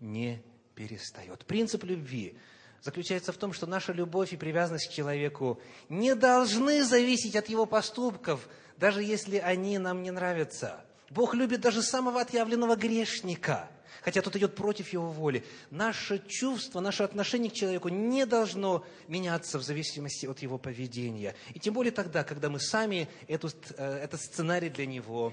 не 0.00 0.42
перестает. 0.74 1.44
Принцип 1.44 1.84
любви 1.84 2.36
заключается 2.80 3.32
в 3.32 3.36
том, 3.36 3.52
что 3.52 3.66
наша 3.66 3.92
любовь 3.92 4.32
и 4.32 4.36
привязанность 4.36 4.88
к 4.88 4.92
человеку 4.92 5.60
не 5.88 6.16
должны 6.16 6.82
зависеть 6.84 7.36
от 7.36 7.48
его 7.48 7.64
поступков, 7.64 8.48
даже 8.76 9.04
если 9.04 9.36
они 9.36 9.78
нам 9.78 10.02
не 10.02 10.10
нравятся. 10.10 10.83
Бог 11.10 11.34
любит 11.34 11.60
даже 11.60 11.82
самого 11.82 12.20
отъявленного 12.20 12.76
грешника. 12.76 13.70
хотя 14.02 14.20
тот 14.20 14.36
идет 14.36 14.54
против 14.54 14.92
его 14.92 15.10
воли. 15.10 15.44
Наше 15.70 16.22
чувство, 16.28 16.80
наше 16.80 17.04
отношение 17.04 17.50
к 17.50 17.54
человеку 17.54 17.88
не 17.88 18.26
должно 18.26 18.84
меняться 19.08 19.58
в 19.58 19.62
зависимости 19.62 20.26
от 20.26 20.40
его 20.40 20.58
поведения. 20.58 21.34
И 21.54 21.58
тем 21.58 21.72
более 21.72 21.90
тогда, 21.90 22.22
когда 22.22 22.50
мы 22.50 22.60
сами 22.60 23.08
эту, 23.28 23.48
э, 23.78 23.98
этот 24.04 24.20
сценарий 24.20 24.68
для 24.68 24.84
него 24.84 25.32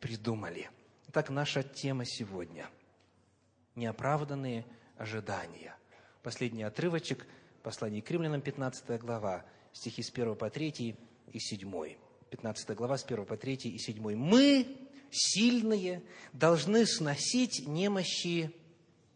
придумали. 0.00 0.68
Итак, 1.08 1.30
наша 1.30 1.62
тема 1.62 2.04
сегодня– 2.04 2.68
неоправданные 3.78 4.66
ожидания. 4.98 5.74
Последний 6.22 6.64
отрывочек, 6.64 7.26
послание 7.62 8.02
к 8.02 8.10
римлянам, 8.10 8.42
15 8.42 8.98
глава, 8.98 9.44
стихи 9.72 10.02
с 10.02 10.10
1 10.10 10.34
по 10.34 10.50
3 10.50 10.96
и 11.32 11.38
7. 11.38 11.96
15 12.30 12.76
глава, 12.76 12.98
с 12.98 13.04
1 13.04 13.24
по 13.24 13.36
3 13.36 13.54
и 13.54 13.78
7. 13.78 14.16
«Мы, 14.16 14.87
сильные, 15.10 16.02
должны 16.32 16.86
сносить 16.86 17.66
немощи 17.66 18.52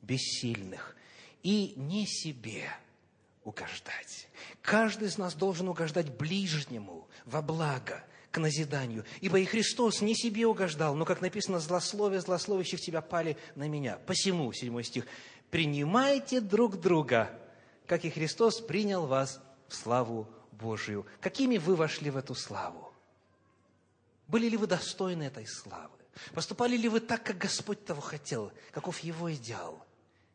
бессильных 0.02 0.96
и 1.42 1.74
не 1.76 2.06
себе 2.06 2.68
угождать. 3.44 4.28
Каждый 4.60 5.08
из 5.08 5.18
нас 5.18 5.34
должен 5.34 5.68
угождать 5.68 6.10
ближнему 6.10 7.08
во 7.24 7.42
благо, 7.42 8.04
к 8.32 8.38
назиданию. 8.38 9.04
Ибо 9.20 9.38
и 9.38 9.44
Христос 9.44 10.00
не 10.00 10.16
себе 10.16 10.46
угождал, 10.46 10.96
но, 10.96 11.04
как 11.04 11.20
написано, 11.20 11.60
злословие 11.60 12.20
злословящих 12.20 12.80
тебя 12.80 13.02
пали 13.02 13.36
на 13.54 13.68
меня. 13.68 13.98
Посему, 14.06 14.52
седьмой 14.52 14.84
стих, 14.84 15.06
принимайте 15.50 16.40
друг 16.40 16.80
друга, 16.80 17.38
как 17.86 18.04
и 18.04 18.10
Христос 18.10 18.60
принял 18.60 19.06
вас 19.06 19.40
в 19.68 19.74
славу 19.74 20.28
Божию. 20.50 21.06
Какими 21.20 21.58
вы 21.58 21.76
вошли 21.76 22.10
в 22.10 22.16
эту 22.16 22.34
славу? 22.34 22.91
Были 24.28 24.48
ли 24.48 24.56
вы 24.56 24.66
достойны 24.66 25.24
этой 25.24 25.46
славы? 25.46 25.90
Поступали 26.34 26.76
ли 26.76 26.88
вы 26.88 27.00
так, 27.00 27.22
как 27.22 27.38
Господь 27.38 27.84
того 27.84 28.00
хотел? 28.00 28.52
Каков 28.70 28.98
Его 29.00 29.32
идеал? 29.34 29.84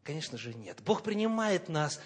Конечно 0.03 0.37
же, 0.37 0.53
нет. 0.53 0.81
Бог 0.85 1.03
принимает 1.03 1.69
нас 1.69 1.99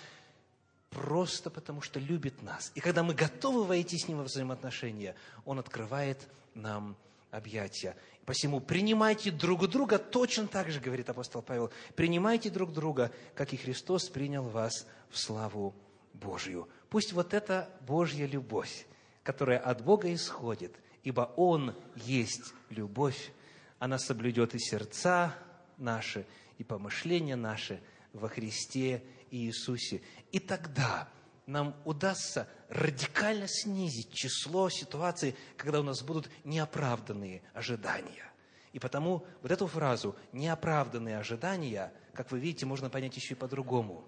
просто 0.89 1.49
потому, 1.49 1.81
что 1.81 1.99
любит 1.99 2.41
нас. 2.41 2.71
И 2.75 2.79
когда 2.79 3.03
мы 3.03 3.13
готовы 3.13 3.63
войти 3.63 3.97
с 3.97 4.07
Ним 4.07 4.17
во 4.17 4.23
взаимоотношения, 4.23 5.15
Он 5.45 5.59
открывает 5.59 6.27
нам 6.53 6.97
объятия. 7.29 7.95
Посему 8.25 8.59
принимайте 8.59 9.31
друг 9.31 9.67
друга 9.69 9.97
точно 9.97 10.47
так 10.47 10.69
же, 10.69 10.79
говорит 10.79 11.09
апостол 11.09 11.41
Павел, 11.41 11.71
принимайте 11.95 12.49
друг 12.49 12.73
друга, 12.73 13.11
как 13.35 13.53
и 13.53 13.57
Христос 13.57 14.09
принял 14.09 14.43
вас 14.43 14.85
в 15.09 15.17
славу 15.17 15.73
Божью. 16.13 16.67
Пусть 16.89 17.13
вот 17.13 17.33
эта 17.33 17.69
Божья 17.81 18.25
любовь, 18.25 18.85
которая 19.23 19.59
от 19.59 19.83
Бога 19.83 20.13
исходит– 20.13 20.75
ибо 21.03 21.33
Он 21.35 21.75
есть 21.95 22.53
любовь, 22.69 23.31
она 23.79 23.97
соблюдет 23.97 24.53
и 24.55 24.59
сердца 24.59 25.35
наши, 25.77 26.25
и 26.57 26.63
помышления 26.63 27.35
наши 27.35 27.81
во 28.13 28.29
Христе 28.29 29.03
Иисусе. 29.31 30.01
И 30.31 30.39
тогда 30.39 31.09
нам 31.47 31.75
удастся 31.85 32.47
радикально 32.69 33.47
снизить 33.47 34.13
число 34.13 34.69
ситуаций, 34.69 35.35
когда 35.57 35.79
у 35.79 35.83
нас 35.83 36.01
будут 36.03 36.29
неоправданные 36.43 37.41
ожидания. 37.53 38.31
И 38.73 38.79
потому 38.79 39.25
вот 39.41 39.51
эту 39.51 39.67
фразу 39.67 40.15
«неоправданные 40.31 41.17
ожидания», 41.17 41.91
как 42.13 42.31
вы 42.31 42.39
видите, 42.39 42.65
можно 42.65 42.89
понять 42.89 43.15
еще 43.15 43.33
и 43.33 43.37
по-другому. 43.37 44.07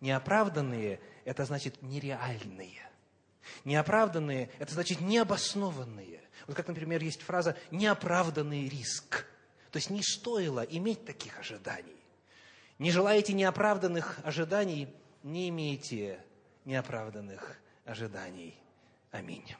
Неоправданные– 0.00 1.00
это 1.24 1.44
значит 1.44 1.82
нереальные. 1.82 2.80
Неоправданные– 3.64 4.50
это 4.58 4.74
значит 4.74 5.00
необоснованные. 5.00 6.21
Вот 6.46 6.56
как, 6.56 6.68
например, 6.68 7.02
есть 7.02 7.22
фраза 7.22 7.56
«неоправданный 7.70 8.68
риск». 8.68 9.26
То 9.70 9.78
есть 9.78 9.90
не 9.90 10.02
стоило 10.02 10.60
иметь 10.60 11.04
таких 11.04 11.38
ожиданий. 11.38 11.96
Не 12.78 12.90
желаете 12.90 13.32
неоправданных 13.32 14.18
ожиданий, 14.22 14.88
не 15.22 15.48
имейте 15.48 16.20
неоправданных 16.64 17.58
ожиданий. 17.84 18.58
Аминь. 19.10 19.54